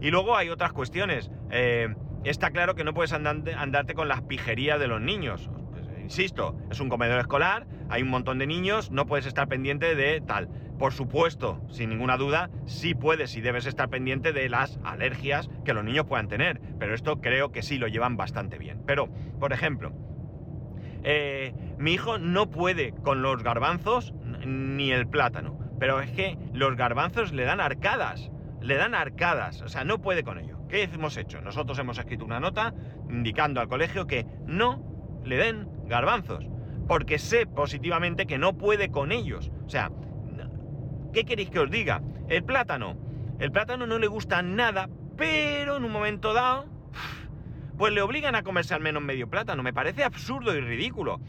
Y 0.00 0.10
luego 0.10 0.34
hay 0.34 0.48
otras 0.48 0.72
cuestiones. 0.72 1.30
Eh, 1.50 1.94
está 2.24 2.50
claro 2.50 2.74
que 2.74 2.82
no 2.82 2.94
puedes 2.94 3.12
andarte, 3.12 3.92
con 3.92 4.08
las 4.08 4.22
pijerías 4.22 4.80
de 4.80 4.86
los 4.86 5.02
niños. 5.02 5.50
Pues, 5.70 5.86
insisto, 6.00 6.56
es 6.70 6.80
un 6.80 6.88
comedor 6.88 7.20
escolar, 7.20 7.66
hay 7.90 8.00
un 8.00 8.08
montón 8.08 8.38
de 8.38 8.46
niños, 8.46 8.90
no 8.90 9.04
puedes 9.04 9.26
estar 9.26 9.46
pendiente 9.46 9.94
de 9.94 10.22
tal. 10.22 10.48
Por 10.78 10.94
supuesto, 10.94 11.60
sin 11.68 11.90
ninguna 11.90 12.16
duda, 12.16 12.48
sí 12.64 12.94
puedes 12.94 13.36
y 13.36 13.42
debes 13.42 13.66
estar 13.66 13.90
pendiente 13.90 14.32
de 14.32 14.48
las 14.48 14.80
alergias 14.82 15.50
que 15.66 15.74
los 15.74 15.84
niños 15.84 16.06
puedan 16.06 16.28
tener. 16.28 16.58
Pero 16.78 16.94
esto 16.94 17.20
creo 17.20 17.52
que 17.52 17.60
sí 17.60 17.76
lo 17.76 17.86
llevan 17.86 18.16
bastante 18.16 18.56
bien. 18.56 18.82
Pero, 18.86 19.10
por 19.38 19.52
ejemplo, 19.52 19.92
eh, 21.04 21.54
mi 21.78 21.92
hijo 21.92 22.18
no 22.18 22.50
puede 22.50 22.92
con 22.92 23.22
los 23.22 23.42
garbanzos 23.42 24.14
ni 24.44 24.92
el 24.92 25.06
plátano, 25.08 25.58
pero 25.78 26.00
es 26.00 26.10
que 26.10 26.38
los 26.52 26.76
garbanzos 26.76 27.32
le 27.32 27.44
dan 27.44 27.60
arcadas, 27.60 28.30
le 28.60 28.76
dan 28.76 28.94
arcadas, 28.94 29.62
o 29.62 29.68
sea, 29.68 29.84
no 29.84 30.00
puede 30.00 30.22
con 30.22 30.38
ello. 30.38 30.58
¿Qué 30.68 30.84
hemos 30.84 31.16
hecho? 31.16 31.40
Nosotros 31.40 31.78
hemos 31.78 31.98
escrito 31.98 32.24
una 32.24 32.40
nota 32.40 32.72
indicando 33.10 33.60
al 33.60 33.68
colegio 33.68 34.06
que 34.06 34.26
no 34.46 35.20
le 35.24 35.36
den 35.36 35.68
garbanzos, 35.86 36.46
porque 36.88 37.18
sé 37.18 37.46
positivamente 37.46 38.26
que 38.26 38.38
no 38.38 38.56
puede 38.56 38.90
con 38.90 39.12
ellos. 39.12 39.50
O 39.66 39.68
sea, 39.68 39.90
¿qué 41.12 41.24
queréis 41.24 41.50
que 41.50 41.60
os 41.60 41.70
diga? 41.70 42.02
El 42.28 42.44
plátano, 42.44 42.96
el 43.38 43.52
plátano 43.52 43.86
no 43.86 43.98
le 43.98 44.06
gusta 44.06 44.40
nada, 44.42 44.88
pero 45.16 45.76
en 45.76 45.84
un 45.84 45.92
momento 45.92 46.32
dado 46.32 46.71
pues 47.76 47.92
le 47.92 48.02
obligan 48.02 48.34
a 48.34 48.42
comerse 48.42 48.74
al 48.74 48.80
menos 48.80 49.02
medio 49.02 49.28
plátano. 49.28 49.62
Me 49.62 49.72
parece 49.72 50.04
absurdo 50.04 50.54
y 50.54 50.60
ridículo. 50.60 51.20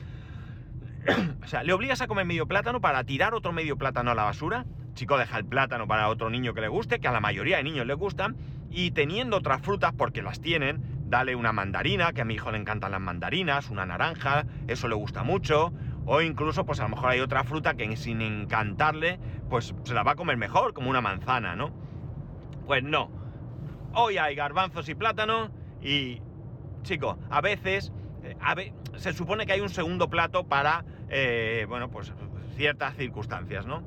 o 1.43 1.47
sea, 1.47 1.63
le 1.63 1.73
obligas 1.73 2.01
a 2.01 2.07
comer 2.07 2.25
medio 2.25 2.47
plátano 2.47 2.81
para 2.81 3.03
tirar 3.03 3.33
otro 3.33 3.51
medio 3.51 3.77
plátano 3.77 4.11
a 4.11 4.15
la 4.15 4.23
basura. 4.23 4.65
Chico, 4.93 5.17
deja 5.17 5.37
el 5.37 5.45
plátano 5.45 5.87
para 5.87 6.07
otro 6.09 6.29
niño 6.29 6.53
que 6.53 6.61
le 6.61 6.67
guste, 6.67 6.99
que 6.99 7.07
a 7.07 7.11
la 7.11 7.19
mayoría 7.19 7.57
de 7.57 7.63
niños 7.63 7.85
les 7.85 7.97
gustan. 7.97 8.35
Y 8.69 8.91
teniendo 8.91 9.37
otras 9.37 9.61
frutas, 9.61 9.93
porque 9.97 10.21
las 10.21 10.39
tienen, 10.39 10.81
dale 11.07 11.35
una 11.35 11.51
mandarina, 11.51 12.13
que 12.13 12.21
a 12.21 12.25
mi 12.25 12.35
hijo 12.35 12.51
le 12.51 12.57
encantan 12.57 12.91
las 12.91 13.01
mandarinas, 13.01 13.69
una 13.69 13.85
naranja, 13.85 14.45
eso 14.67 14.87
le 14.87 14.95
gusta 14.95 15.23
mucho. 15.23 15.73
O 16.05 16.21
incluso, 16.21 16.65
pues 16.65 16.79
a 16.79 16.83
lo 16.83 16.89
mejor 16.89 17.09
hay 17.11 17.19
otra 17.21 17.43
fruta 17.43 17.75
que 17.75 17.95
sin 17.95 18.21
encantarle, 18.21 19.19
pues 19.49 19.73
se 19.83 19.93
la 19.93 20.03
va 20.03 20.11
a 20.11 20.15
comer 20.15 20.37
mejor, 20.37 20.73
como 20.73 20.89
una 20.89 21.01
manzana, 21.01 21.55
¿no? 21.55 21.71
Pues 22.65 22.83
no. 22.83 23.09
Hoy 23.93 24.17
hay 24.17 24.35
garbanzos 24.35 24.89
y 24.89 24.95
plátano 24.95 25.51
y 25.81 26.21
Chicos, 26.83 27.17
a 27.29 27.41
veces 27.41 27.91
eh, 28.23 28.73
se 28.97 29.13
supone 29.13 29.45
que 29.45 29.53
hay 29.53 29.61
un 29.61 29.69
segundo 29.69 30.09
plato 30.09 30.43
para, 30.45 30.85
eh, 31.09 31.65
bueno, 31.67 31.89
pues 31.89 32.13
ciertas 32.55 32.95
circunstancias, 32.95 33.65
¿no? 33.65 33.83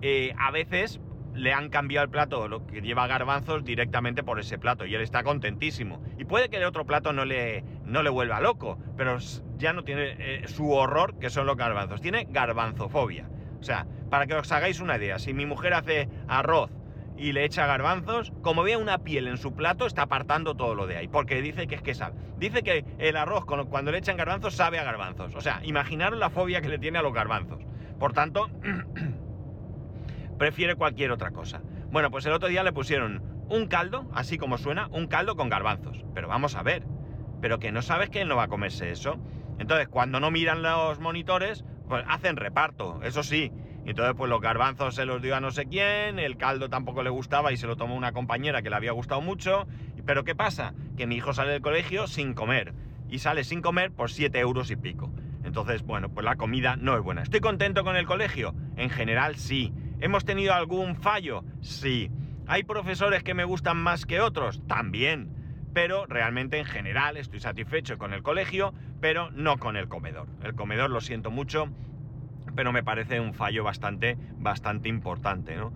Eh, 0.00 0.34
a 0.38 0.50
veces 0.50 1.00
le 1.34 1.52
han 1.52 1.68
cambiado 1.68 2.04
el 2.04 2.10
plato, 2.10 2.48
lo 2.48 2.66
que 2.66 2.80
lleva 2.80 3.06
garbanzos, 3.06 3.64
directamente 3.64 4.24
por 4.24 4.40
ese 4.40 4.58
plato 4.58 4.86
y 4.86 4.94
él 4.94 5.02
está 5.02 5.22
contentísimo. 5.22 6.02
Y 6.18 6.24
puede 6.24 6.48
que 6.48 6.56
el 6.56 6.64
otro 6.64 6.84
plato 6.84 7.12
no 7.12 7.24
le, 7.24 7.62
no 7.84 8.02
le 8.02 8.10
vuelva 8.10 8.40
loco, 8.40 8.78
pero 8.96 9.18
ya 9.56 9.72
no 9.72 9.84
tiene 9.84 10.48
su 10.48 10.72
horror, 10.72 11.18
que 11.18 11.30
son 11.30 11.46
los 11.46 11.56
garbanzos, 11.56 12.00
tiene 12.00 12.26
garbanzofobia. 12.30 13.28
O 13.60 13.62
sea, 13.62 13.86
para 14.10 14.26
que 14.26 14.34
os 14.34 14.50
hagáis 14.50 14.80
una 14.80 14.96
idea, 14.96 15.18
si 15.18 15.34
mi 15.34 15.46
mujer 15.46 15.74
hace 15.74 16.08
arroz 16.26 16.70
y 17.18 17.32
le 17.32 17.44
echa 17.44 17.66
garbanzos, 17.66 18.32
como 18.42 18.62
vea 18.62 18.78
una 18.78 18.98
piel 18.98 19.26
en 19.26 19.38
su 19.38 19.54
plato, 19.54 19.86
está 19.86 20.02
apartando 20.02 20.54
todo 20.54 20.74
lo 20.74 20.86
de 20.86 20.96
ahí, 20.96 21.08
porque 21.08 21.42
dice 21.42 21.66
que 21.66 21.74
es 21.74 21.82
que 21.82 21.94
sabe. 21.94 22.16
Dice 22.36 22.62
que 22.62 22.84
el 22.98 23.16
arroz 23.16 23.44
cuando 23.44 23.90
le 23.90 23.98
echan 23.98 24.16
garbanzos 24.16 24.54
sabe 24.54 24.78
a 24.78 24.84
garbanzos. 24.84 25.34
O 25.34 25.40
sea, 25.40 25.60
imaginaros 25.64 26.18
la 26.18 26.30
fobia 26.30 26.60
que 26.60 26.68
le 26.68 26.78
tiene 26.78 26.98
a 26.98 27.02
los 27.02 27.12
garbanzos. 27.12 27.64
Por 27.98 28.12
tanto, 28.12 28.48
prefiere 30.38 30.76
cualquier 30.76 31.10
otra 31.10 31.32
cosa. 31.32 31.60
Bueno, 31.90 32.10
pues 32.10 32.24
el 32.26 32.32
otro 32.32 32.48
día 32.48 32.62
le 32.62 32.72
pusieron 32.72 33.22
un 33.48 33.66
caldo, 33.66 34.08
así 34.14 34.38
como 34.38 34.56
suena, 34.56 34.88
un 34.92 35.08
caldo 35.08 35.34
con 35.34 35.48
garbanzos. 35.48 36.04
Pero 36.14 36.28
vamos 36.28 36.54
a 36.54 36.62
ver, 36.62 36.84
pero 37.40 37.58
que 37.58 37.72
no 37.72 37.82
sabes 37.82 38.10
que 38.10 38.20
él 38.20 38.28
no 38.28 38.36
va 38.36 38.44
a 38.44 38.48
comerse 38.48 38.92
eso. 38.92 39.18
Entonces, 39.58 39.88
cuando 39.88 40.20
no 40.20 40.30
miran 40.30 40.62
los 40.62 41.00
monitores, 41.00 41.64
pues 41.88 42.04
hacen 42.06 42.36
reparto, 42.36 43.00
eso 43.02 43.24
sí. 43.24 43.50
Entonces, 43.88 44.14
pues 44.18 44.28
los 44.28 44.42
garbanzos 44.42 44.94
se 44.94 45.06
los 45.06 45.22
dio 45.22 45.34
a 45.34 45.40
no 45.40 45.50
sé 45.50 45.64
quién, 45.64 46.18
el 46.18 46.36
caldo 46.36 46.68
tampoco 46.68 47.02
le 47.02 47.08
gustaba 47.08 47.52
y 47.52 47.56
se 47.56 47.66
lo 47.66 47.76
tomó 47.76 47.94
una 47.96 48.12
compañera 48.12 48.60
que 48.60 48.68
le 48.68 48.76
había 48.76 48.92
gustado 48.92 49.22
mucho. 49.22 49.66
Pero 50.04 50.24
¿qué 50.24 50.34
pasa? 50.34 50.74
Que 50.98 51.06
mi 51.06 51.16
hijo 51.16 51.32
sale 51.32 51.52
del 51.52 51.62
colegio 51.62 52.06
sin 52.06 52.34
comer. 52.34 52.74
Y 53.08 53.20
sale 53.20 53.44
sin 53.44 53.62
comer 53.62 53.90
por 53.90 54.10
7 54.10 54.38
euros 54.40 54.70
y 54.70 54.76
pico. 54.76 55.10
Entonces, 55.42 55.84
bueno, 55.84 56.10
pues 56.10 56.22
la 56.22 56.36
comida 56.36 56.76
no 56.76 56.98
es 56.98 57.02
buena. 57.02 57.22
¿Estoy 57.22 57.40
contento 57.40 57.82
con 57.82 57.96
el 57.96 58.04
colegio? 58.04 58.54
En 58.76 58.90
general, 58.90 59.36
sí. 59.36 59.72
¿Hemos 60.00 60.26
tenido 60.26 60.52
algún 60.52 60.94
fallo? 60.94 61.42
Sí. 61.62 62.10
¿Hay 62.46 62.64
profesores 62.64 63.22
que 63.22 63.32
me 63.32 63.44
gustan 63.44 63.78
más 63.78 64.04
que 64.04 64.20
otros? 64.20 64.62
También. 64.66 65.30
Pero 65.72 66.04
realmente 66.04 66.58
en 66.58 66.66
general 66.66 67.16
estoy 67.16 67.40
satisfecho 67.40 67.96
con 67.96 68.12
el 68.12 68.22
colegio, 68.22 68.74
pero 69.00 69.30
no 69.30 69.56
con 69.56 69.78
el 69.78 69.88
comedor. 69.88 70.28
El 70.42 70.54
comedor 70.54 70.90
lo 70.90 71.00
siento 71.00 71.30
mucho, 71.30 71.70
pero 72.58 72.72
me 72.72 72.82
parece 72.82 73.20
un 73.20 73.34
fallo 73.34 73.62
bastante, 73.62 74.18
bastante 74.40 74.88
importante, 74.88 75.54
¿no? 75.54 75.72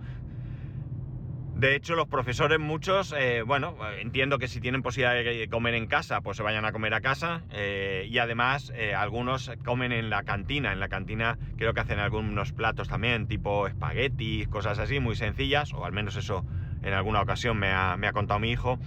De 1.55 1.77
hecho, 1.77 1.95
los 1.95 2.09
profesores 2.09 2.59
muchos, 2.59 3.15
eh, 3.17 3.41
bueno, 3.41 3.77
entiendo 4.01 4.37
que 4.37 4.49
si 4.49 4.59
tienen 4.59 4.81
posibilidad 4.81 5.13
de 5.13 5.47
comer 5.47 5.75
en 5.75 5.87
casa, 5.87 6.19
pues 6.19 6.35
se 6.35 6.43
vayan 6.43 6.65
a 6.65 6.73
comer 6.73 6.93
a 6.93 6.99
casa. 6.99 7.43
Eh, 7.51 8.05
y 8.09 8.17
además, 8.17 8.73
eh, 8.75 8.93
algunos 8.95 9.49
comen 9.63 9.93
en 9.93 10.09
la 10.09 10.23
cantina. 10.23 10.73
En 10.73 10.81
la 10.81 10.89
cantina 10.89 11.37
creo 11.55 11.73
que 11.73 11.79
hacen 11.79 11.99
algunos 11.99 12.51
platos 12.51 12.89
también, 12.89 13.27
tipo 13.27 13.65
espaguetis, 13.65 14.49
cosas 14.49 14.77
así, 14.77 14.99
muy 14.99 15.15
sencillas, 15.15 15.71
o 15.73 15.85
al 15.85 15.93
menos 15.93 16.17
eso 16.17 16.43
en 16.81 16.93
alguna 16.93 17.21
ocasión 17.21 17.57
me 17.57 17.71
ha, 17.71 17.95
me 17.95 18.07
ha 18.07 18.11
contado 18.11 18.41
mi 18.41 18.51
hijo. 18.51 18.77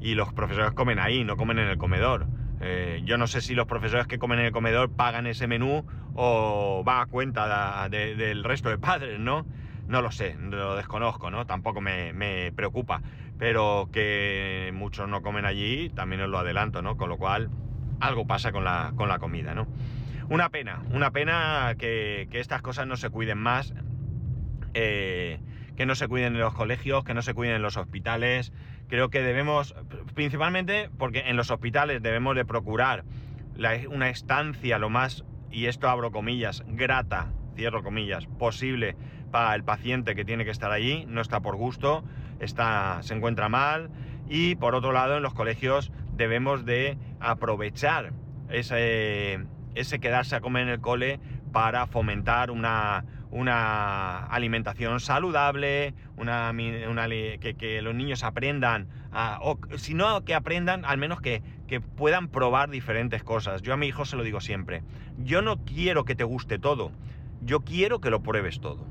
Y 0.00 0.14
los 0.14 0.32
profesores 0.32 0.70
comen 0.70 1.00
ahí, 1.00 1.24
no 1.24 1.36
comen 1.36 1.58
en 1.58 1.66
el 1.66 1.78
comedor. 1.78 2.28
Eh, 2.60 3.00
yo 3.04 3.16
no 3.16 3.26
sé 3.26 3.40
si 3.40 3.54
los 3.54 3.66
profesores 3.66 4.06
que 4.06 4.18
comen 4.18 4.38
en 4.38 4.46
el 4.46 4.52
comedor 4.52 4.90
pagan 4.90 5.26
ese 5.26 5.46
menú 5.46 5.84
o 6.14 6.84
va 6.86 7.00
a 7.00 7.06
cuenta 7.06 7.88
del 7.88 8.44
resto 8.44 8.68
de 8.68 8.78
padres, 8.78 9.18
¿no? 9.18 9.46
No 9.88 10.02
lo 10.02 10.12
sé, 10.12 10.36
lo 10.38 10.76
desconozco, 10.76 11.30
¿no? 11.30 11.46
Tampoco 11.46 11.80
me, 11.80 12.12
me, 12.12 12.52
preocupa. 12.52 13.02
Pero 13.38 13.88
que 13.90 14.70
muchos 14.74 15.08
no 15.08 15.22
comen 15.22 15.46
allí, 15.46 15.88
también 15.90 16.20
os 16.20 16.28
lo 16.28 16.38
adelanto, 16.38 16.82
¿no? 16.82 16.96
Con 16.96 17.08
lo 17.08 17.16
cual, 17.16 17.50
algo 17.98 18.26
pasa 18.26 18.52
con 18.52 18.64
la, 18.64 18.92
con 18.94 19.08
la 19.08 19.18
comida, 19.18 19.54
¿no? 19.54 19.66
Una 20.28 20.50
pena, 20.50 20.82
una 20.90 21.10
pena 21.10 21.74
que, 21.78 22.28
que 22.30 22.38
estas 22.38 22.62
cosas 22.62 22.86
no 22.86 22.96
se 22.96 23.10
cuiden 23.10 23.38
más. 23.38 23.74
Eh, 24.74 25.40
que 25.80 25.86
no 25.86 25.94
se 25.94 26.08
cuiden 26.08 26.34
en 26.34 26.40
los 26.40 26.52
colegios, 26.52 27.04
que 27.04 27.14
no 27.14 27.22
se 27.22 27.32
cuiden 27.32 27.56
en 27.56 27.62
los 27.62 27.78
hospitales. 27.78 28.52
Creo 28.90 29.08
que 29.08 29.22
debemos, 29.22 29.76
principalmente 30.14 30.90
porque 30.98 31.20
en 31.30 31.36
los 31.36 31.52
hospitales 31.52 32.02
debemos 32.02 32.34
de 32.34 32.44
procurar 32.44 33.04
una 33.88 34.08
estancia 34.08 34.80
lo 34.80 34.90
más, 34.90 35.24
y 35.48 35.66
esto 35.66 35.88
abro 35.88 36.10
comillas, 36.10 36.64
grata, 36.66 37.30
cierro 37.54 37.84
comillas, 37.84 38.26
posible 38.26 38.96
para 39.30 39.54
el 39.54 39.62
paciente 39.62 40.16
que 40.16 40.24
tiene 40.24 40.44
que 40.44 40.50
estar 40.50 40.72
allí, 40.72 41.04
no 41.06 41.20
está 41.20 41.38
por 41.38 41.54
gusto, 41.54 42.02
está, 42.40 42.98
se 43.02 43.14
encuentra 43.14 43.48
mal. 43.48 43.90
Y 44.28 44.56
por 44.56 44.74
otro 44.74 44.90
lado, 44.90 45.16
en 45.16 45.22
los 45.22 45.34
colegios 45.34 45.92
debemos 46.16 46.64
de 46.64 46.98
aprovechar 47.20 48.12
ese, 48.48 49.38
ese 49.76 50.00
quedarse 50.00 50.34
a 50.34 50.40
comer 50.40 50.64
en 50.64 50.68
el 50.70 50.80
cole 50.80 51.20
para 51.52 51.86
fomentar 51.86 52.50
una, 52.50 53.04
una 53.30 54.26
alimentación 54.26 55.00
saludable, 55.00 55.94
una, 56.16 56.52
que, 56.52 57.80
los 57.82 57.94
niños 57.94 58.24
aprendan, 58.24 58.88
o 59.40 59.58
si 59.76 59.94
no 59.94 60.24
que 60.24 60.34
aprendan, 60.34 60.84
al 60.84 60.98
menos 60.98 61.20
que, 61.20 61.42
que 61.68 61.80
puedan 61.80 62.28
probar 62.28 62.70
diferentes 62.70 63.22
cosas. 63.22 63.62
Yo 63.62 63.72
a 63.72 63.76
mi 63.76 63.86
hijo 63.86 64.04
se 64.04 64.16
lo 64.16 64.24
digo 64.24 64.40
siempre, 64.40 64.82
yo 65.18 65.42
no 65.42 65.64
quiero 65.64 66.04
que 66.04 66.16
te 66.16 66.24
guste 66.24 66.58
todo, 66.58 66.92
yo 67.40 67.60
quiero 67.60 68.00
que 68.00 68.10
lo 68.10 68.22
pruebes 68.22 68.60
todo. 68.60 68.84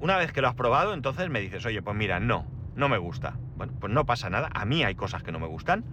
Una 0.00 0.18
vez 0.18 0.32
que 0.32 0.42
lo 0.42 0.48
has 0.48 0.54
probado, 0.54 0.92
entonces 0.92 1.30
me 1.30 1.40
dices, 1.40 1.64
oye, 1.64 1.80
pues 1.80 1.96
mira, 1.96 2.20
no, 2.20 2.46
no 2.74 2.90
me 2.90 2.98
gusta. 2.98 3.38
Bueno, 3.56 3.72
pues 3.80 3.90
no 3.90 4.04
pasa 4.04 4.28
nada, 4.28 4.50
a 4.52 4.66
mí 4.66 4.84
hay 4.84 4.94
cosas 4.94 5.22
que 5.22 5.32
no 5.32 5.38
me 5.38 5.46
gustan, 5.46 5.84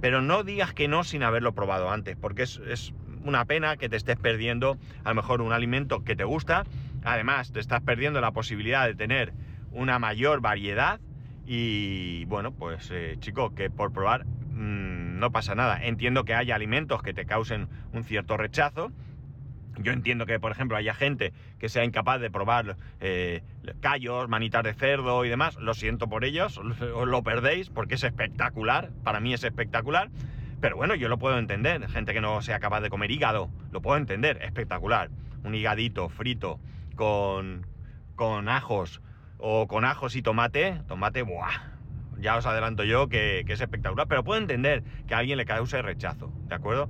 pero 0.00 0.20
no 0.20 0.42
digas 0.42 0.74
que 0.74 0.88
no 0.88 1.04
sin 1.04 1.22
haberlo 1.22 1.54
probado 1.54 1.90
antes, 1.92 2.16
porque 2.16 2.42
es, 2.42 2.60
es 2.66 2.92
una 3.24 3.44
pena 3.44 3.76
que 3.76 3.88
te 3.88 3.96
estés 3.96 4.16
perdiendo 4.16 4.78
a 5.04 5.10
lo 5.10 5.14
mejor 5.14 5.40
un 5.40 5.52
alimento 5.52 6.04
que 6.04 6.16
te 6.16 6.24
gusta. 6.24 6.64
Además, 7.04 7.52
te 7.52 7.60
estás 7.60 7.82
perdiendo 7.82 8.20
la 8.20 8.32
posibilidad 8.32 8.86
de 8.86 8.94
tener 8.94 9.32
una 9.72 9.98
mayor 9.98 10.40
variedad. 10.40 11.00
Y 11.46 12.24
bueno, 12.26 12.52
pues 12.52 12.90
eh, 12.92 13.16
chico, 13.18 13.54
que 13.54 13.70
por 13.70 13.92
probar 13.92 14.24
mm, 14.24 15.18
no 15.18 15.30
pasa 15.32 15.54
nada. 15.54 15.84
Entiendo 15.84 16.24
que 16.24 16.34
haya 16.34 16.54
alimentos 16.54 17.02
que 17.02 17.14
te 17.14 17.26
causen 17.26 17.68
un 17.92 18.04
cierto 18.04 18.36
rechazo. 18.36 18.92
Yo 19.78 19.92
entiendo 19.92 20.26
que, 20.26 20.38
por 20.38 20.52
ejemplo, 20.52 20.76
haya 20.76 20.94
gente 20.94 21.32
que 21.58 21.68
sea 21.68 21.84
incapaz 21.84 22.20
de 22.20 22.30
probar 22.30 22.76
eh, 23.00 23.42
callos, 23.80 24.28
manitas 24.28 24.62
de 24.62 24.74
cerdo 24.74 25.24
y 25.24 25.30
demás. 25.30 25.56
Lo 25.56 25.74
siento 25.74 26.08
por 26.08 26.24
ellos, 26.24 26.58
os 26.58 27.08
lo 27.08 27.22
perdéis 27.22 27.70
porque 27.70 27.94
es 27.94 28.04
espectacular. 28.04 28.90
Para 29.02 29.20
mí 29.20 29.32
es 29.32 29.42
espectacular. 29.44 30.10
Pero 30.62 30.76
bueno, 30.76 30.94
yo 30.94 31.08
lo 31.08 31.18
puedo 31.18 31.38
entender. 31.38 31.88
Gente 31.88 32.14
que 32.14 32.20
no 32.20 32.40
sea 32.40 32.60
capaz 32.60 32.80
de 32.82 32.88
comer 32.88 33.10
hígado, 33.10 33.50
lo 33.72 33.82
puedo 33.82 33.96
entender. 33.96 34.38
Espectacular. 34.42 35.10
Un 35.42 35.56
higadito 35.56 36.08
frito 36.08 36.60
con, 36.94 37.66
con 38.14 38.48
ajos 38.48 39.02
o 39.38 39.66
con 39.66 39.84
ajos 39.84 40.14
y 40.14 40.22
tomate. 40.22 40.80
Tomate, 40.86 41.22
¡buah! 41.22 41.50
Ya 42.18 42.36
os 42.36 42.46
adelanto 42.46 42.84
yo 42.84 43.08
que, 43.08 43.40
es 43.40 43.60
espectacular. 43.60 44.06
Pero 44.06 44.22
puedo 44.22 44.40
entender 44.40 44.84
que 45.08 45.16
a 45.16 45.18
alguien 45.18 45.36
le 45.36 45.46
cause 45.46 45.82
rechazo, 45.82 46.32
¿de 46.46 46.54
acuerdo? 46.54 46.88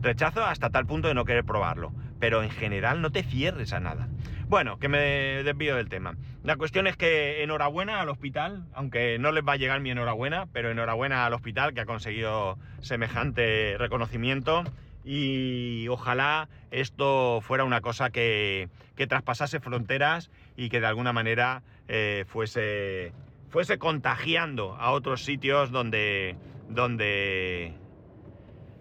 Rechazo 0.00 0.44
hasta 0.44 0.70
tal 0.70 0.86
punto 0.86 1.08
de 1.08 1.14
no 1.14 1.24
querer 1.24 1.44
probarlo. 1.44 1.92
Pero 2.20 2.44
en 2.44 2.50
general 2.50 3.02
no 3.02 3.10
te 3.10 3.24
cierres 3.24 3.72
a 3.72 3.80
nada. 3.80 4.06
Bueno, 4.48 4.78
que 4.78 4.88
me 4.88 4.98
desvío 5.44 5.76
del 5.76 5.90
tema. 5.90 6.16
La 6.42 6.56
cuestión 6.56 6.86
es 6.86 6.96
que 6.96 7.42
enhorabuena 7.42 8.00
al 8.00 8.08
hospital, 8.08 8.64
aunque 8.72 9.18
no 9.18 9.30
les 9.30 9.44
va 9.46 9.52
a 9.52 9.56
llegar 9.56 9.80
mi 9.80 9.90
enhorabuena, 9.90 10.46
pero 10.50 10.70
enhorabuena 10.70 11.26
al 11.26 11.34
hospital 11.34 11.74
que 11.74 11.82
ha 11.82 11.86
conseguido 11.86 12.58
semejante 12.80 13.76
reconocimiento 13.76 14.64
y 15.04 15.86
ojalá 15.88 16.48
esto 16.70 17.40
fuera 17.42 17.64
una 17.64 17.82
cosa 17.82 18.08
que, 18.08 18.70
traspasase 18.96 19.60
fronteras 19.60 20.30
y 20.56 20.70
que 20.70 20.80
de 20.80 20.86
alguna 20.86 21.12
manera 21.12 21.62
eh, 21.86 22.24
fuese, 22.26 23.12
fuese 23.50 23.78
contagiando 23.78 24.76
a 24.76 24.92
otros 24.92 25.24
sitios 25.24 25.70
donde, 25.70 26.36
donde, 26.70 27.74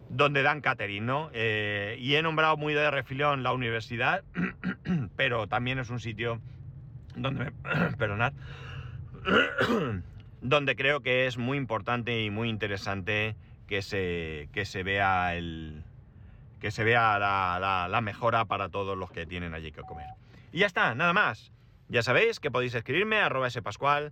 donde 0.10 0.44
dan 0.44 0.62
catering, 0.62 1.06
¿no? 1.06 1.30
Eh, 1.34 1.98
y 2.00 2.16
he 2.16 2.22
nombrado 2.22 2.58
muy 2.58 2.74
de 2.74 2.90
refilón 2.92 3.44
la 3.44 3.54
universidad, 3.54 4.24
pero 5.16 5.48
también 5.48 5.80
es 5.80 5.90
un 5.90 6.00
sitio 6.00 6.40
donde, 7.16 7.52
perdonad, 7.98 8.34
donde 10.42 10.76
creo 10.76 11.02
que 11.02 11.28
es 11.28 11.38
muy 11.38 11.58
importante 11.58 12.22
y 12.22 12.30
muy 12.30 12.50
interesante 12.50 13.36
que 13.68 13.82
se, 13.82 14.50
que 14.54 14.66
se 14.66 14.84
vea 14.84 15.36
el 15.36 15.84
que 16.60 16.72
se 16.72 16.84
vea 16.84 17.20
la, 17.20 18.02
mejora 18.02 18.46
para 18.46 18.70
todos 18.70 18.98
los 18.98 19.12
que 19.12 19.26
tienen 19.26 19.54
allí 19.54 19.72
que 19.72 19.82
comer. 19.82 20.08
Y 20.52 20.60
ya 20.60 20.66
está, 20.66 20.96
nada 20.96 21.14
más. 21.14 21.52
Ya 21.90 22.02
sabéis 22.02 22.40
que 22.40 22.52
podéis 22.52 22.74
escribirme 22.74 23.18
a 23.18 23.28
arroba 23.28 23.50
spascual, 23.50 24.12